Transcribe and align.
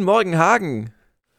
Guten 0.00 0.12
Morgen, 0.12 0.38
Hagen. 0.38 0.94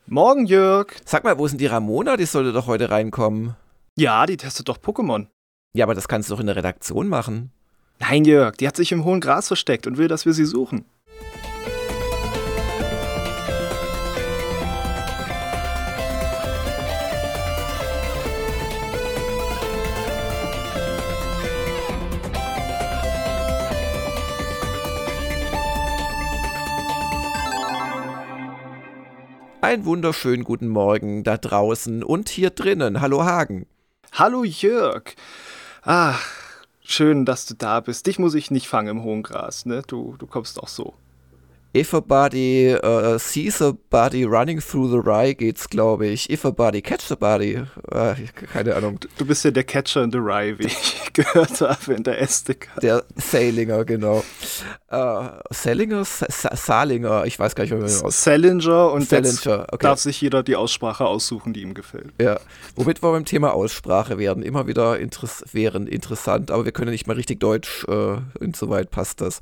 Morgen, 0.06 0.46
Jörg. 0.46 0.94
Sag 1.04 1.24
mal, 1.24 1.40
wo 1.40 1.48
sind 1.48 1.60
die 1.60 1.66
Ramona? 1.66 2.16
Die 2.16 2.26
sollte 2.26 2.54
doch 2.54 2.68
heute 2.68 2.92
reinkommen. 2.92 3.56
Ja, 3.98 4.28
die 4.28 4.38
testet 4.38 4.70
doch 4.70 4.78
Pokémon. 4.78 5.26
Ja, 5.74 5.86
aber 5.86 5.96
das 5.96 6.08
kannst 6.08 6.30
du 6.30 6.36
doch 6.36 6.40
in 6.42 6.46
der 6.46 6.56
Redaktion 6.56 7.08
machen. 7.08 7.52
Nein, 7.98 8.24
Jörg, 8.24 8.56
die 8.58 8.68
hat 8.68 8.76
sich 8.76 8.92
im 8.92 9.04
hohen 9.04 9.20
Gras 9.20 9.48
versteckt 9.48 9.88
und 9.88 9.98
will, 9.98 10.08
dass 10.08 10.28
wir 10.28 10.34
sie 10.34 10.46
suchen. 10.46 10.86
Einen 29.72 29.86
wunderschönen 29.86 30.44
guten 30.44 30.68
Morgen 30.68 31.24
da 31.24 31.38
draußen 31.38 32.04
und 32.04 32.28
hier 32.28 32.50
drinnen. 32.50 33.00
Hallo 33.00 33.24
Hagen. 33.24 33.68
Hallo 34.12 34.44
Jörg. 34.44 35.16
Ach, 35.84 36.22
schön, 36.84 37.24
dass 37.24 37.46
du 37.46 37.54
da 37.54 37.80
bist. 37.80 38.06
Dich 38.06 38.20
muss 38.20 38.34
ich 38.34 38.52
nicht 38.52 38.68
fangen 38.68 38.90
im 38.90 39.04
hohen 39.04 39.24
Gras, 39.24 39.66
ne? 39.66 39.82
Du, 39.88 40.18
du 40.20 40.28
kommst 40.28 40.62
auch 40.62 40.68
so. 40.68 40.94
If 41.74 41.94
a 41.94 42.02
body 42.02 42.76
uh, 42.76 43.18
sees 43.18 43.62
a 43.62 43.72
body 43.72 44.26
running 44.26 44.60
through 44.60 44.90
the 44.90 44.98
rye 44.98 45.32
geht's, 45.32 45.70
glaube 45.70 46.06
ich. 46.06 46.30
If 46.30 46.44
a 46.44 46.52
body 46.52 46.82
catch 46.82 47.10
a 47.12 47.16
body. 47.16 47.64
Uh, 47.90 48.16
keine 48.52 48.76
Ahnung. 48.76 49.00
Du, 49.00 49.08
du, 49.18 49.26
bist 49.26 49.46
ja 49.46 49.52
der 49.52 49.64
Catcher 49.64 50.04
in 50.04 50.12
the 50.12 50.18
rye, 50.18 50.60
wie 50.60 50.66
ich 50.66 51.02
gehört 51.14 51.62
habe 51.62 51.94
in 51.94 52.04
der 52.04 52.22
Estika. 52.22 52.78
Der 52.82 53.06
Salinger, 53.16 53.86
genau. 53.86 54.22
Uh, 54.92 55.30
Salinger? 55.50 56.04
Salinger, 56.04 57.26
ich 57.26 57.40
weiß 57.40 57.56
gar 57.56 57.64
nicht, 57.64 57.72
wie 57.72 57.78
man 57.78 57.86
aus. 57.86 58.22
Salinger 58.22 58.92
und 58.92 59.08
Salinger. 59.08 59.68
Okay. 59.72 59.78
darf 59.80 60.00
sich 60.00 60.20
jeder 60.20 60.44
die 60.44 60.58
Aussprache 60.58 61.06
aussuchen, 61.06 61.54
die 61.54 61.62
ihm 61.62 61.74
gefällt. 61.74 62.12
Ja, 62.20 62.38
womit 62.76 63.02
wir 63.02 63.14
beim 63.14 63.24
Thema 63.24 63.54
Aussprache 63.54 64.18
werden. 64.18 64.44
Immer 64.44 64.68
wieder 64.68 65.00
interess 65.00 65.46
wären 65.54 65.88
interessant, 65.88 66.52
aber 66.52 66.66
wir 66.66 66.74
können 66.74 66.92
nicht 66.92 67.08
mal 67.08 67.16
richtig 67.16 67.40
Deutsch, 67.40 67.86
uh, 67.88 68.18
insoweit 68.42 68.92
passt 68.92 69.22
das. 69.22 69.40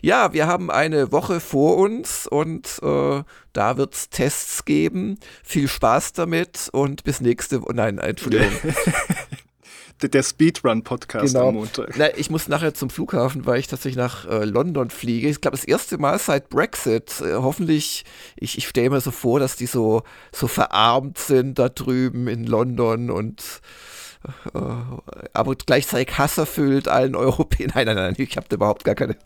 Ja, 0.00 0.32
wir 0.32 0.46
haben 0.46 0.70
eine 0.70 1.10
Woche 1.10 1.40
vor 1.40 1.55
vor 1.56 1.78
uns 1.78 2.26
und 2.26 2.80
äh, 2.82 3.22
da 3.54 3.76
wird 3.78 3.94
es 3.94 4.10
Tests 4.10 4.66
geben. 4.66 5.18
Viel 5.42 5.68
Spaß 5.68 6.12
damit 6.12 6.68
und 6.70 7.02
bis 7.02 7.22
nächste 7.22 7.62
Woche. 7.62 7.72
Nein, 7.72 7.96
Entschuldigung. 7.96 8.52
der 10.02 10.22
Speedrun-Podcast 10.22 11.32
genau. 11.32 11.48
am 11.48 11.54
Montag. 11.54 11.94
Na, 11.96 12.14
ich 12.14 12.28
muss 12.28 12.46
nachher 12.46 12.74
zum 12.74 12.90
Flughafen, 12.90 13.46
weil 13.46 13.58
ich 13.58 13.68
tatsächlich 13.68 13.96
nach 13.96 14.28
äh, 14.28 14.44
London 14.44 14.90
fliege. 14.90 15.30
Ich 15.30 15.40
glaube, 15.40 15.56
das 15.56 15.64
erste 15.64 15.96
Mal 15.96 16.18
seit 16.18 16.50
Brexit. 16.50 17.22
Äh, 17.22 17.36
hoffentlich, 17.36 18.04
ich, 18.36 18.58
ich 18.58 18.68
stelle 18.68 18.90
mir 18.90 19.00
so 19.00 19.10
vor, 19.10 19.40
dass 19.40 19.56
die 19.56 19.64
so, 19.64 20.02
so 20.32 20.48
verarmt 20.48 21.16
sind 21.16 21.58
da 21.58 21.70
drüben 21.70 22.28
in 22.28 22.44
London 22.44 23.10
und 23.10 23.62
äh, 24.52 24.58
aber 25.32 25.54
gleichzeitig 25.54 26.18
hasserfüllt 26.18 26.86
allen 26.86 27.14
Europäern. 27.14 27.70
Nein, 27.74 27.86
nein, 27.86 27.96
nein, 27.96 28.14
ich 28.18 28.36
habe 28.36 28.46
da 28.46 28.56
überhaupt 28.56 28.84
gar 28.84 28.94
keine 28.94 29.16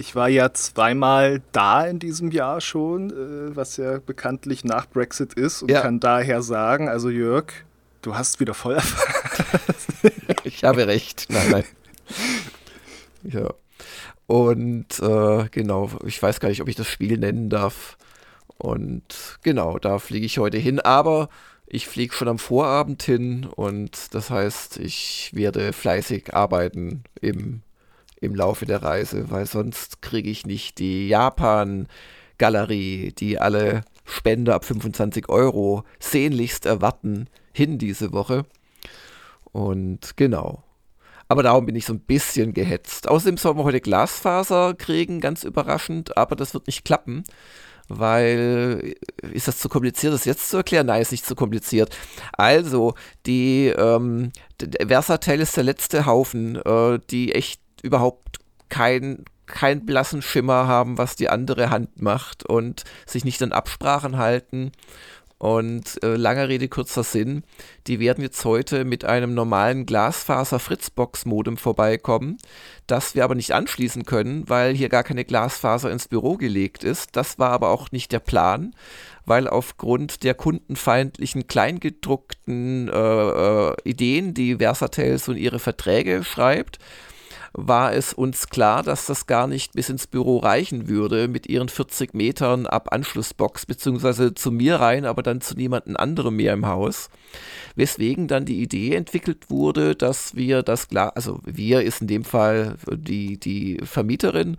ich 0.00 0.14
war 0.14 0.30
ja 0.30 0.54
zweimal 0.54 1.42
da 1.52 1.84
in 1.84 1.98
diesem 1.98 2.30
Jahr 2.30 2.62
schon, 2.62 3.10
äh, 3.10 3.54
was 3.54 3.76
ja 3.76 3.98
bekanntlich 3.98 4.64
nach 4.64 4.86
Brexit 4.88 5.34
ist 5.34 5.62
und 5.62 5.70
ja. 5.70 5.82
kann 5.82 6.00
daher 6.00 6.40
sagen, 6.40 6.88
also 6.88 7.10
Jörg, 7.10 7.52
du 8.00 8.14
hast 8.14 8.40
wieder 8.40 8.54
voll 8.54 8.78
Ich 10.44 10.64
habe 10.64 10.86
recht. 10.86 11.26
Nein, 11.28 11.50
nein. 11.50 11.64
Ja. 13.24 13.52
Und 14.26 14.98
äh, 15.00 15.48
genau, 15.50 15.90
ich 16.06 16.22
weiß 16.22 16.40
gar 16.40 16.48
nicht, 16.48 16.62
ob 16.62 16.68
ich 16.68 16.76
das 16.76 16.86
Spiel 16.86 17.18
nennen 17.18 17.50
darf. 17.50 17.98
Und 18.56 19.38
genau, 19.42 19.78
da 19.78 19.98
fliege 19.98 20.24
ich 20.24 20.38
heute 20.38 20.56
hin. 20.56 20.80
Aber 20.80 21.28
ich 21.66 21.86
fliege 21.86 22.14
schon 22.14 22.28
am 22.28 22.38
Vorabend 22.38 23.02
hin 23.02 23.46
und 23.54 24.14
das 24.14 24.30
heißt, 24.30 24.78
ich 24.78 25.30
werde 25.34 25.74
fleißig 25.74 26.32
arbeiten 26.32 27.04
im 27.20 27.62
im 28.20 28.34
Laufe 28.34 28.66
der 28.66 28.82
Reise, 28.82 29.30
weil 29.30 29.46
sonst 29.46 30.02
kriege 30.02 30.30
ich 30.30 30.46
nicht 30.46 30.78
die 30.78 31.08
Japan-Galerie, 31.08 33.12
die 33.12 33.38
alle 33.38 33.82
Spender 34.04 34.54
ab 34.54 34.64
25 34.64 35.28
Euro 35.28 35.84
sehnlichst 35.98 36.66
erwarten, 36.66 37.28
hin 37.52 37.78
diese 37.78 38.12
Woche. 38.12 38.44
Und 39.52 40.16
genau. 40.16 40.62
Aber 41.28 41.42
darum 41.42 41.66
bin 41.66 41.76
ich 41.76 41.86
so 41.86 41.94
ein 41.94 42.00
bisschen 42.00 42.54
gehetzt. 42.54 43.08
Außerdem 43.08 43.36
sollen 43.36 43.56
wir 43.56 43.64
heute 43.64 43.80
Glasfaser 43.80 44.74
kriegen, 44.74 45.20
ganz 45.20 45.44
überraschend, 45.44 46.16
aber 46.16 46.34
das 46.34 46.54
wird 46.54 46.66
nicht 46.66 46.84
klappen, 46.84 47.22
weil 47.86 48.94
ist 49.32 49.46
das 49.46 49.58
zu 49.58 49.68
kompliziert, 49.68 50.12
das 50.12 50.24
jetzt 50.24 50.50
zu 50.50 50.58
erklären? 50.58 50.86
Nein, 50.86 51.02
ist 51.02 51.12
nicht 51.12 51.26
zu 51.26 51.36
kompliziert. 51.36 51.96
Also, 52.32 52.94
die 53.26 53.68
ähm, 53.68 54.32
Versatel 54.84 55.40
ist 55.40 55.56
der 55.56 55.64
letzte 55.64 56.06
Haufen, 56.06 56.56
äh, 56.56 56.98
die 57.10 57.32
echt 57.32 57.60
überhaupt 57.80 58.38
keinen 58.68 59.24
keinen 59.50 59.84
blassen 59.84 60.22
Schimmer 60.22 60.68
haben, 60.68 60.96
was 60.96 61.16
die 61.16 61.28
andere 61.28 61.70
Hand 61.70 62.00
macht 62.00 62.46
und 62.46 62.84
sich 63.04 63.24
nicht 63.24 63.42
an 63.42 63.52
Absprachen 63.52 64.16
halten. 64.16 64.72
Und 65.38 66.02
äh, 66.04 66.16
langer 66.16 66.50
Rede, 66.50 66.68
kurzer 66.68 67.02
Sinn, 67.02 67.44
die 67.86 67.98
werden 67.98 68.22
jetzt 68.22 68.44
heute 68.44 68.84
mit 68.84 69.06
einem 69.06 69.32
normalen 69.32 69.86
Glasfaser-Fritzbox-Modem 69.86 71.56
vorbeikommen, 71.56 72.36
das 72.86 73.14
wir 73.14 73.24
aber 73.24 73.34
nicht 73.34 73.52
anschließen 73.52 74.04
können, 74.04 74.50
weil 74.50 74.74
hier 74.74 74.90
gar 74.90 75.02
keine 75.02 75.24
Glasfaser 75.24 75.90
ins 75.90 76.08
Büro 76.08 76.36
gelegt 76.36 76.84
ist. 76.84 77.16
Das 77.16 77.38
war 77.38 77.52
aber 77.52 77.70
auch 77.70 77.90
nicht 77.90 78.12
der 78.12 78.18
Plan, 78.18 78.74
weil 79.24 79.48
aufgrund 79.48 80.24
der 80.24 80.34
kundenfeindlichen 80.34 81.46
kleingedruckten 81.46 82.88
äh, 82.88 82.92
äh, 82.92 83.74
Ideen, 83.84 84.34
die 84.34 84.56
Versatel 84.56 85.16
so 85.16 85.32
in 85.32 85.38
ihre 85.38 85.58
Verträge 85.58 86.22
schreibt, 86.22 86.78
war 87.52 87.92
es 87.92 88.12
uns 88.12 88.48
klar, 88.48 88.82
dass 88.82 89.06
das 89.06 89.26
gar 89.26 89.46
nicht 89.46 89.72
bis 89.72 89.88
ins 89.88 90.06
Büro 90.06 90.38
reichen 90.38 90.88
würde 90.88 91.28
mit 91.28 91.48
ihren 91.48 91.68
40 91.68 92.14
Metern 92.14 92.66
ab 92.66 92.92
Anschlussbox, 92.92 93.66
beziehungsweise 93.66 94.34
zu 94.34 94.52
mir 94.52 94.76
rein, 94.76 95.04
aber 95.04 95.22
dann 95.22 95.40
zu 95.40 95.54
niemandem 95.54 95.96
anderem 95.96 96.36
mehr 96.36 96.52
im 96.52 96.66
Haus. 96.66 97.10
Weswegen 97.74 98.28
dann 98.28 98.44
die 98.44 98.62
Idee 98.62 98.94
entwickelt 98.94 99.50
wurde, 99.50 99.96
dass 99.96 100.34
wir 100.36 100.62
das, 100.62 100.88
Glas, 100.88 101.12
also 101.16 101.40
wir 101.44 101.82
ist 101.82 102.00
in 102.00 102.06
dem 102.06 102.24
Fall 102.24 102.76
die, 102.90 103.38
die 103.38 103.80
Vermieterin, 103.82 104.56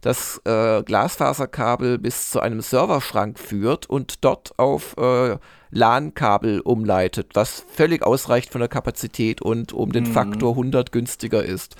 das 0.00 0.40
äh, 0.44 0.82
Glasfaserkabel 0.82 1.98
bis 1.98 2.30
zu 2.30 2.40
einem 2.40 2.60
Serverschrank 2.60 3.38
führt 3.38 3.88
und 3.88 4.24
dort 4.24 4.58
auf 4.58 4.96
äh, 4.96 5.36
LAN-Kabel 5.70 6.60
umleitet, 6.60 7.30
was 7.34 7.64
völlig 7.72 8.02
ausreicht 8.02 8.50
von 8.50 8.60
der 8.60 8.68
Kapazität 8.68 9.40
und 9.40 9.72
um 9.72 9.92
den 9.92 10.04
mhm. 10.04 10.12
Faktor 10.12 10.50
100 10.52 10.90
günstiger 10.90 11.44
ist 11.44 11.76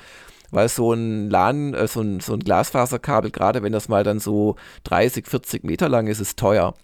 weil 0.53 0.69
so 0.69 0.93
ein 0.93 1.29
LAN, 1.31 1.75
äh, 1.75 1.89
so, 1.89 2.01
ein, 2.01 2.21
so 2.21 2.35
ein 2.35 2.41
Glasfaserkabel, 2.41 3.33
gerade 3.33 3.63
wenn 3.65 3.73
das 3.73 3.89
mal 3.89 4.05
dann 4.05 4.21
so 4.21 4.55
30, 4.85 5.27
40 5.27 5.65
Meter 5.65 5.89
lang 5.89 6.07
ist, 6.07 6.21
ist 6.21 6.39
teuer. 6.39 6.75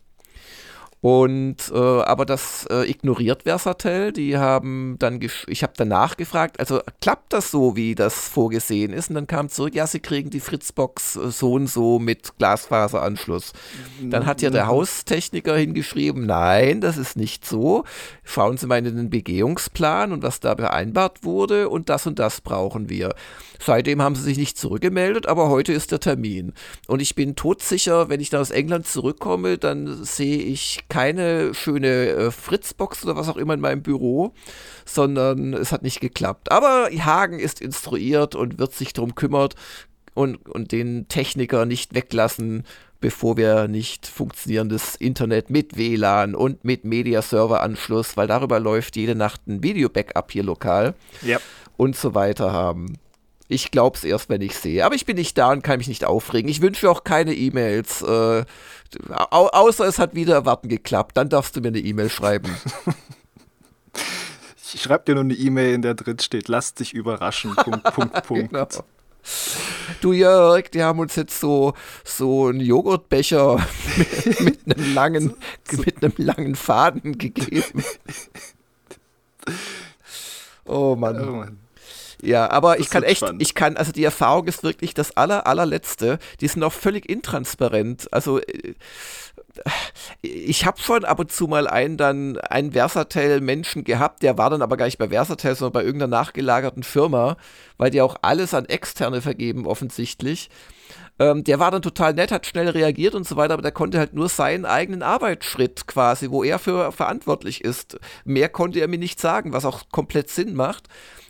Und 1.00 1.56
äh, 1.72 1.78
aber 1.78 2.26
das 2.26 2.66
äh, 2.70 2.90
ignoriert 2.90 3.44
Versatel. 3.44 4.12
Die 4.12 4.36
haben 4.36 4.96
dann, 4.98 5.20
ich 5.46 5.62
habe 5.62 5.72
danach 5.76 6.16
gefragt, 6.16 6.58
also 6.58 6.80
klappt 7.00 7.32
das 7.32 7.52
so, 7.52 7.76
wie 7.76 7.94
das 7.94 8.28
vorgesehen 8.28 8.92
ist? 8.92 9.08
Und 9.08 9.14
dann 9.14 9.26
kam 9.28 9.48
zurück, 9.48 9.74
ja, 9.74 9.86
sie 9.86 10.00
kriegen 10.00 10.30
die 10.30 10.40
Fritzbox 10.40 11.16
äh, 11.16 11.30
so 11.30 11.52
und 11.52 11.68
so 11.68 12.00
mit 12.00 12.36
Glasfaseranschluss. 12.38 13.52
Dann 14.02 14.26
hat 14.26 14.42
ja 14.42 14.50
der 14.50 14.64
mhm. 14.64 14.68
Haustechniker 14.68 15.56
hingeschrieben, 15.56 16.26
nein, 16.26 16.80
das 16.80 16.96
ist 16.96 17.16
nicht 17.16 17.44
so. 17.44 17.84
Schauen 18.24 18.56
Sie 18.56 18.66
mal 18.66 18.84
in 18.84 18.96
den 18.96 19.10
Begehungsplan 19.10 20.10
und 20.12 20.22
was 20.22 20.40
da 20.40 20.56
vereinbart 20.56 21.22
wurde 21.22 21.68
und 21.68 21.88
das 21.88 22.08
und 22.08 22.18
das 22.18 22.40
brauchen 22.40 22.88
wir. 22.88 23.14
Seitdem 23.60 24.00
haben 24.00 24.14
sie 24.14 24.22
sich 24.22 24.38
nicht 24.38 24.56
zurückgemeldet, 24.56 25.26
aber 25.26 25.48
heute 25.48 25.72
ist 25.72 25.90
der 25.90 26.00
Termin. 26.00 26.52
Und 26.86 27.02
ich 27.02 27.14
bin 27.14 27.34
todsicher, 27.34 28.08
wenn 28.08 28.20
ich 28.20 28.30
dann 28.30 28.40
aus 28.40 28.50
England 28.50 28.86
zurückkomme, 28.86 29.58
dann 29.58 30.04
sehe 30.04 30.38
ich 30.38 30.87
keine 30.88 31.54
schöne 31.54 32.08
äh, 32.08 32.30
Fritzbox 32.30 33.04
oder 33.04 33.16
was 33.16 33.28
auch 33.28 33.36
immer 33.36 33.54
in 33.54 33.60
meinem 33.60 33.82
Büro, 33.82 34.32
sondern 34.84 35.52
es 35.54 35.72
hat 35.72 35.82
nicht 35.82 36.00
geklappt. 36.00 36.50
Aber 36.50 36.88
Hagen 36.90 37.38
ist 37.38 37.60
instruiert 37.60 38.34
und 38.34 38.58
wird 38.58 38.72
sich 38.72 38.92
darum 38.92 39.14
kümmern 39.14 39.50
und, 40.14 40.48
und 40.48 40.72
den 40.72 41.06
Techniker 41.08 41.66
nicht 41.66 41.94
weglassen, 41.94 42.64
bevor 43.00 43.36
wir 43.36 43.68
nicht 43.68 44.06
funktionierendes 44.06 44.96
Internet 44.96 45.50
mit 45.50 45.76
WLAN 45.76 46.34
und 46.34 46.64
mit 46.64 46.84
Media-Server-Anschluss, 46.84 48.16
weil 48.16 48.26
darüber 48.26 48.58
läuft 48.58 48.96
jede 48.96 49.14
Nacht 49.14 49.46
ein 49.46 49.62
Video-Backup 49.62 50.32
hier 50.32 50.42
lokal 50.42 50.94
yep. 51.24 51.40
und 51.76 51.96
so 51.96 52.14
weiter 52.14 52.52
haben. 52.52 52.98
Ich 53.48 53.70
glaube 53.70 53.96
es 53.96 54.04
erst, 54.04 54.28
wenn 54.28 54.42
ich 54.42 54.56
sehe. 54.56 54.84
Aber 54.84 54.94
ich 54.94 55.06
bin 55.06 55.16
nicht 55.16 55.36
da 55.38 55.50
und 55.50 55.62
kann 55.62 55.78
mich 55.78 55.88
nicht 55.88 56.04
aufregen. 56.04 56.50
Ich 56.50 56.60
wünsche 56.60 56.90
auch 56.90 57.02
keine 57.02 57.34
E-Mails. 57.34 58.02
Äh, 58.02 58.44
au 59.08 59.46
außer 59.46 59.86
es 59.86 59.98
hat 59.98 60.14
wieder 60.14 60.34
erwarten 60.34 60.68
geklappt. 60.68 61.16
Dann 61.16 61.30
darfst 61.30 61.56
du 61.56 61.62
mir 61.62 61.68
eine 61.68 61.78
E-Mail 61.78 62.10
schreiben. 62.10 62.54
ich 64.74 64.82
schreibe 64.82 65.04
dir 65.06 65.14
nur 65.14 65.24
eine 65.24 65.34
E-Mail, 65.34 65.74
in 65.74 65.82
der 65.82 65.94
drin 65.94 66.18
steht, 66.18 66.48
lass 66.48 66.74
dich 66.74 66.92
überraschen. 66.92 67.54
Punkt, 67.56 67.84
Punkt, 67.94 68.22
Punkt. 68.26 68.52
Genau. 68.52 68.68
du 70.02 70.12
Jörg, 70.12 70.70
die 70.70 70.82
haben 70.82 70.98
uns 70.98 71.16
jetzt 71.16 71.40
so, 71.40 71.72
so 72.04 72.48
einen 72.48 72.60
Joghurtbecher 72.60 73.66
mit, 74.40 74.66
mit 74.66 74.78
einem 74.78 74.94
langen, 74.94 75.34
mit 75.72 76.04
einem 76.04 76.12
langen 76.18 76.54
Faden 76.54 77.16
gegeben. 77.16 77.82
Oh 80.66 80.94
Mann. 80.96 81.26
Oh 81.26 81.32
Mann. 81.32 81.67
Ja, 82.22 82.50
aber 82.50 82.76
das 82.76 82.86
ich 82.86 82.90
kann 82.90 83.02
echt, 83.02 83.18
spannend. 83.18 83.42
ich 83.42 83.54
kann, 83.54 83.76
also 83.76 83.92
die 83.92 84.04
Erfahrung 84.04 84.46
ist 84.46 84.62
wirklich 84.62 84.94
das 84.94 85.16
aller, 85.16 85.46
allerletzte. 85.46 86.18
Die 86.40 86.48
sind 86.48 86.62
auch 86.62 86.72
völlig 86.72 87.08
intransparent. 87.08 88.12
Also 88.12 88.40
äh, 88.40 88.74
ich 90.22 90.66
habe 90.66 90.80
schon 90.80 91.04
ab 91.04 91.18
und 91.20 91.32
zu 91.32 91.46
mal 91.46 91.66
einen 91.66 91.96
dann 91.96 92.38
einen 92.38 92.72
Versatel-Menschen 92.72 93.84
gehabt, 93.84 94.22
der 94.22 94.38
war 94.38 94.50
dann 94.50 94.62
aber 94.62 94.76
gar 94.76 94.86
nicht 94.86 94.98
bei 94.98 95.08
Versatel, 95.08 95.54
sondern 95.54 95.72
bei 95.72 95.84
irgendeiner 95.84 96.16
nachgelagerten 96.16 96.82
Firma, 96.82 97.36
weil 97.76 97.90
die 97.90 98.00
auch 98.00 98.16
alles 98.22 98.54
an 98.54 98.66
Externe 98.66 99.20
vergeben 99.20 99.66
offensichtlich. 99.66 100.50
Ähm, 101.20 101.42
der 101.42 101.58
war 101.58 101.70
dann 101.70 101.82
total 101.82 102.14
nett, 102.14 102.30
hat 102.30 102.46
schnell 102.46 102.68
reagiert 102.68 103.14
und 103.14 103.26
so 103.26 103.36
weiter, 103.36 103.54
aber 103.54 103.62
der 103.62 103.72
konnte 103.72 103.98
halt 103.98 104.14
nur 104.14 104.28
seinen 104.28 104.64
eigenen 104.64 105.02
Arbeitsschritt 105.02 105.86
quasi, 105.86 106.30
wo 106.30 106.44
er 106.44 106.58
für 106.58 106.92
verantwortlich 106.92 107.64
ist. 107.64 107.98
Mehr 108.24 108.48
konnte 108.48 108.80
er 108.80 108.88
mir 108.88 108.98
nicht 108.98 109.20
sagen, 109.20 109.52
was 109.52 109.64
auch 109.64 109.82
komplett 109.90 110.30
Sinn 110.30 110.54
macht 110.54 110.88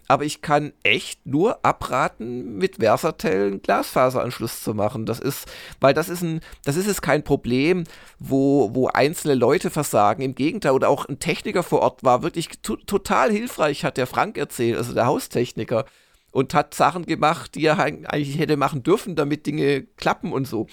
aber 0.08 0.24
ich 0.24 0.40
kann 0.40 0.72
echt 0.82 1.26
nur 1.26 1.64
abraten, 1.64 2.56
mit 2.56 2.76
Versatel 2.76 3.46
einen 3.48 3.62
Glasfaseranschluss 3.62 4.62
zu 4.62 4.72
machen. 4.72 5.04
Das 5.04 5.20
ist, 5.20 5.46
weil 5.80 5.92
das 5.92 6.08
ist 6.08 6.22
ein, 6.22 6.40
das 6.64 6.76
ist 6.76 6.88
es 6.88 7.02
kein 7.02 7.22
Problem, 7.22 7.84
wo, 8.18 8.74
wo 8.74 8.88
einzelne 8.88 9.34
Leute 9.34 9.68
versagen. 9.68 10.22
Im 10.22 10.34
Gegenteil, 10.34 10.72
oder 10.72 10.88
auch 10.88 11.04
ein 11.04 11.18
Techniker 11.18 11.62
vor 11.62 11.80
Ort 11.82 12.04
war 12.04 12.22
wirklich 12.22 12.48
total 12.62 13.30
hilfreich, 13.30 13.84
hat 13.84 13.98
der 13.98 14.06
Frank 14.06 14.38
erzählt, 14.38 14.78
also 14.78 14.94
der 14.94 15.06
Haustechniker. 15.06 15.84
Und 16.30 16.52
hat 16.52 16.74
Sachen 16.74 17.06
gemacht, 17.06 17.54
die 17.54 17.64
er 17.64 17.78
eigentlich 17.78 18.38
hätte 18.38 18.58
machen 18.58 18.82
dürfen, 18.82 19.16
damit 19.16 19.46
Dinge 19.46 19.82
klappen 19.96 20.32
und 20.32 20.46
so. 20.46 20.66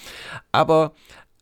Aber 0.51 0.93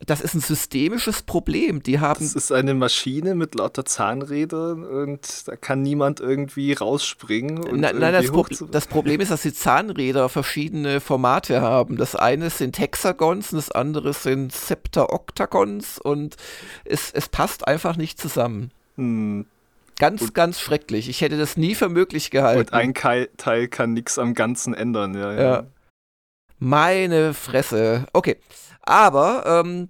das 0.06 0.20
ist 0.20 0.34
ein 0.34 0.40
systemisches 0.40 1.22
Problem. 1.22 1.82
Die 1.82 2.00
haben. 2.00 2.20
Das 2.20 2.34
ist 2.34 2.52
eine 2.52 2.74
Maschine 2.74 3.34
mit 3.34 3.54
lauter 3.54 3.84
Zahnrädern 3.84 4.84
und 4.84 5.48
da 5.48 5.56
kann 5.56 5.82
niemand 5.82 6.20
irgendwie 6.20 6.72
rausspringen. 6.72 7.80
nein, 7.80 7.96
nein 7.98 8.12
das, 8.12 8.30
Pro 8.30 8.46
das, 8.70 8.86
Problem 8.86 9.20
ist, 9.20 9.30
dass 9.30 9.42
die 9.42 9.52
Zahnräder 9.52 10.28
verschiedene 10.28 11.00
Formate 11.00 11.60
haben. 11.60 11.96
Das 11.96 12.16
eine 12.16 12.50
sind 12.50 12.78
Hexagons 12.78 13.52
und 13.52 13.56
das 13.56 13.70
andere 13.70 14.12
sind 14.12 14.52
Septa-Oktagons 14.52 15.98
und 15.98 16.36
es, 16.84 17.10
es 17.12 17.28
passt 17.28 17.66
einfach 17.66 17.96
nicht 17.96 18.20
zusammen. 18.20 18.70
Hm. 18.96 19.46
Ganz, 19.98 20.22
und, 20.22 20.34
ganz 20.34 20.60
schrecklich. 20.60 21.08
Ich 21.08 21.20
hätte 21.20 21.38
das 21.38 21.56
nie 21.56 21.74
für 21.74 21.88
möglich 21.88 22.30
gehalten. 22.30 22.60
Und 22.60 22.72
ein 22.72 22.94
Teil 22.94 23.68
kann 23.68 23.92
nichts 23.92 24.18
am 24.18 24.34
Ganzen 24.34 24.74
ändern, 24.74 25.14
ja. 25.14 25.32
ja. 25.32 25.40
ja. 25.40 25.66
Meine 26.58 27.34
Fresse. 27.34 28.06
Okay. 28.12 28.36
Aber 28.82 29.62
ähm, 29.64 29.88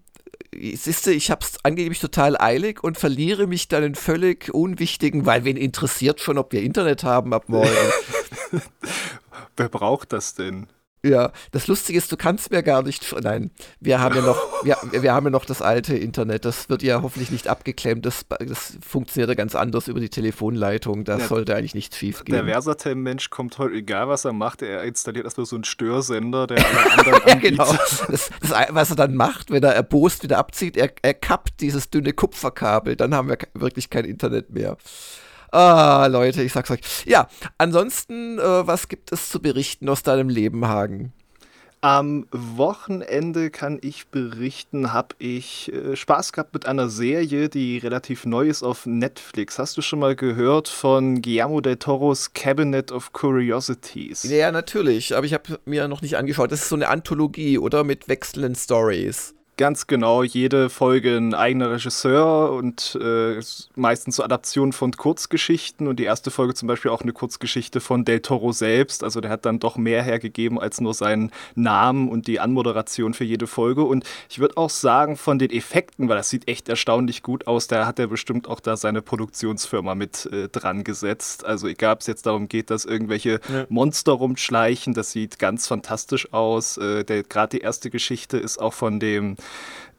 siehste, 0.53 1.13
ich 1.13 1.31
habe 1.31 1.45
es 1.45 1.59
angeblich 1.65 2.01
total 2.01 2.41
eilig 2.41 2.83
und 2.83 2.99
verliere 2.99 3.47
mich 3.47 3.69
dann 3.69 3.83
in 3.83 3.95
völlig 3.95 4.53
unwichtigen, 4.53 5.27
weil 5.27 5.45
wen 5.45 5.57
interessiert 5.57 6.21
schon, 6.21 6.39
ob 6.39 6.53
wir 6.53 6.63
Internet 6.63 7.05
haben 7.05 7.33
ab 7.33 7.49
morgen. 7.49 7.71
Wer 9.57 9.69
braucht 9.69 10.13
das 10.13 10.35
denn? 10.35 10.67
Ja, 11.05 11.33
das 11.53 11.67
Lustige 11.67 11.99
ist, 11.99 12.11
du 12.11 12.17
kannst 12.17 12.51
mir 12.51 12.62
gar 12.62 12.83
nicht. 12.83 13.15
Nein, 13.23 13.51
wir 13.79 14.01
haben 14.01 14.17
ja 14.17 14.23
noch, 14.23 14.65
wir, 14.65 14.79
wir 14.91 15.12
haben 15.12 15.27
ja 15.27 15.31
noch 15.31 15.45
das 15.45 15.61
alte 15.61 15.95
Internet. 15.95 16.47
Das 16.47 16.71
wird 16.71 16.83
ja 16.83 17.03
hoffentlich 17.03 17.31
nicht 17.31 17.47
abgeklemmt. 17.47 18.06
Das, 18.06 18.25
das 18.39 18.79
funktioniert 18.81 19.29
ja 19.29 19.35
ganz 19.35 19.55
anders 19.55 19.87
über 19.89 20.01
die 20.01 20.09
Telefonleitung. 20.09 21.05
Da 21.05 21.21
sollte 21.21 21.55
eigentlich 21.55 21.75
nichts 21.75 21.99
schief 21.99 22.25
gehen. 22.25 22.35
Der 22.35 22.47
Versatel-Mensch 22.47 23.29
kommt 23.29 23.59
heute, 23.59 23.75
egal 23.75 24.09
was 24.09 24.25
er 24.25 24.33
macht, 24.33 24.62
er 24.62 24.83
installiert 24.85 25.27
erstmal 25.27 25.45
so 25.45 25.56
einen 25.56 25.65
Störsender, 25.65 26.47
der 26.47 26.65
alle 26.97 26.99
anderen 26.99 27.29
Ja, 27.29 27.35
genau. 27.35 27.71
Das, 27.71 28.03
das, 28.09 28.31
was 28.71 28.89
er 28.89 28.97
dann 28.97 29.15
macht, 29.15 29.51
wenn 29.51 29.62
er 29.62 29.75
erbost 29.75 30.23
wieder 30.23 30.39
abzieht, 30.39 30.79
er, 30.79 30.91
er 31.03 31.12
kappt 31.12 31.61
dieses 31.61 31.91
dünne 31.91 32.15
Kupferkabel. 32.15 32.97
Dann 32.97 33.15
haben 33.15 33.29
wir 33.29 33.37
wirklich 33.53 33.91
kein 33.91 34.06
Internet 34.06 34.51
mehr. 34.51 34.79
Ah, 35.55 36.09
Leute, 36.09 36.43
ich 36.43 36.53
sag's 36.53 36.69
euch. 36.73 36.81
Ja, 37.06 37.29
ansonsten, 37.59 38.41
äh, 38.41 38.67
was 38.67 38.89
gibt 38.89 39.12
es 39.12 39.31
zu 39.31 39.41
berichten 39.41 39.89
aus 39.89 40.03
deinem 40.03 40.29
Leben, 40.29 40.67
Hagen? 40.67 41.12
Am 41.81 42.27
Wochenende 42.33 43.51
kann 43.51 43.79
ich 43.81 44.09
berichten, 44.09 44.93
habe 44.93 45.15
ich 45.21 45.73
äh, 45.73 45.95
Spaß 45.95 46.33
gehabt 46.33 46.55
mit 46.55 46.67
einer 46.67 46.89
Serie, 46.89 47.49
die 47.49 47.79
relativ 47.79 48.27
neu 48.27 48.49
ist 48.49 48.65
auf 48.65 48.85
Netflix. 48.85 49.61
Hast 49.61 49.77
du 49.77 49.83
schon 49.83 50.01
mal 50.01 50.17
gehört 50.17 50.67
von 50.67 51.23
Guillermo 51.23 51.61
del 51.61 51.77
Toros 51.77 52.33
Cabinet 52.33 52.91
of 52.91 53.12
Curiosities? 53.12 54.25
Ja, 54.25 54.51
natürlich, 54.51 55.15
aber 55.15 55.25
ich 55.25 55.35
habe 55.35 55.61
mir 55.67 55.87
noch 55.87 56.03
nicht 56.03 56.17
angeschaut. 56.17 56.51
Das 56.51 56.62
ist 56.62 56.69
so 56.69 56.75
eine 56.75 56.89
Anthologie, 56.89 57.59
oder? 57.59 57.85
Mit 57.85 58.09
wechselnden 58.09 58.56
Stories. 58.56 59.37
Ganz 59.56 59.87
genau, 59.87 60.25
jede 60.25 60.69
Folge 60.69 61.17
ein 61.17 61.33
eigener 61.33 61.71
Regisseur 61.71 62.51
und 62.51 62.99
äh, 63.01 63.41
meistens 63.77 64.17
so 64.17 64.25
Adaptionen 64.25 64.73
von 64.73 64.91
Kurzgeschichten 64.91 65.87
und 65.87 66.01
die 66.01 66.05
erste 66.05 66.33
Folge 66.33 66.55
zum 66.55 66.67
Beispiel 66.67 66.91
auch 66.91 67.03
eine 67.03 67.12
Kurzgeschichte 67.12 67.81
von 67.81 68.05
Del 68.05 68.19
Toro 68.19 68.51
selbst. 68.51 69.05
Also 69.05 69.21
der 69.21 69.31
hat 69.31 69.45
dann 69.45 69.61
doch 69.61 69.77
mehr 69.77 70.03
hergegeben 70.03 70.59
als 70.59 70.81
nur 70.81 70.93
seinen 70.93 71.31
Namen 71.55 72.09
und 72.09 72.27
die 72.27 72.41
Anmoderation 72.41 73.15
für 73.15 73.23
jede 73.23 73.47
Folge. 73.47 73.85
Und 73.85 74.05
ich 74.29 74.41
würde 74.41 74.56
auch 74.56 74.71
sagen, 74.71 75.17
von 75.17 75.39
den 75.39 75.51
Effekten, 75.51 76.09
weil 76.09 76.17
das 76.17 76.31
sieht 76.31 76.49
echt 76.49 76.69
erstaunlich 76.69 77.23
gut 77.23 77.47
aus, 77.47 77.69
da 77.69 77.87
hat 77.87 78.01
er 78.01 78.09
bestimmt 78.09 78.49
auch 78.49 78.59
da 78.59 78.77
seine 78.77 79.03
Produktionsfirma 79.03 79.95
mit 79.95 80.27
äh, 80.27 80.49
dran 80.49 80.83
gesetzt. 80.83 81.45
Also 81.45 81.69
egal, 81.69 81.93
ob 81.93 82.01
es 82.01 82.09
jetzt 82.09 82.27
darum 82.27 82.49
geht, 82.49 82.71
dass 82.71 82.85
irgendwelche 82.85 83.41
ja. 83.49 83.67
Monster 83.69 84.15
rumschleichen, 84.15 84.95
das 84.95 85.12
sieht 85.12 85.39
ganz 85.39 85.69
fantastisch 85.69 86.33
aus. 86.33 86.77
Äh, 86.77 87.05
Gerade 87.05 87.59
die 87.59 87.62
erste 87.62 87.91
Geschichte 87.91 88.37
ist 88.37 88.59
auch 88.59 88.73
von 88.75 88.99
dem 88.99 89.37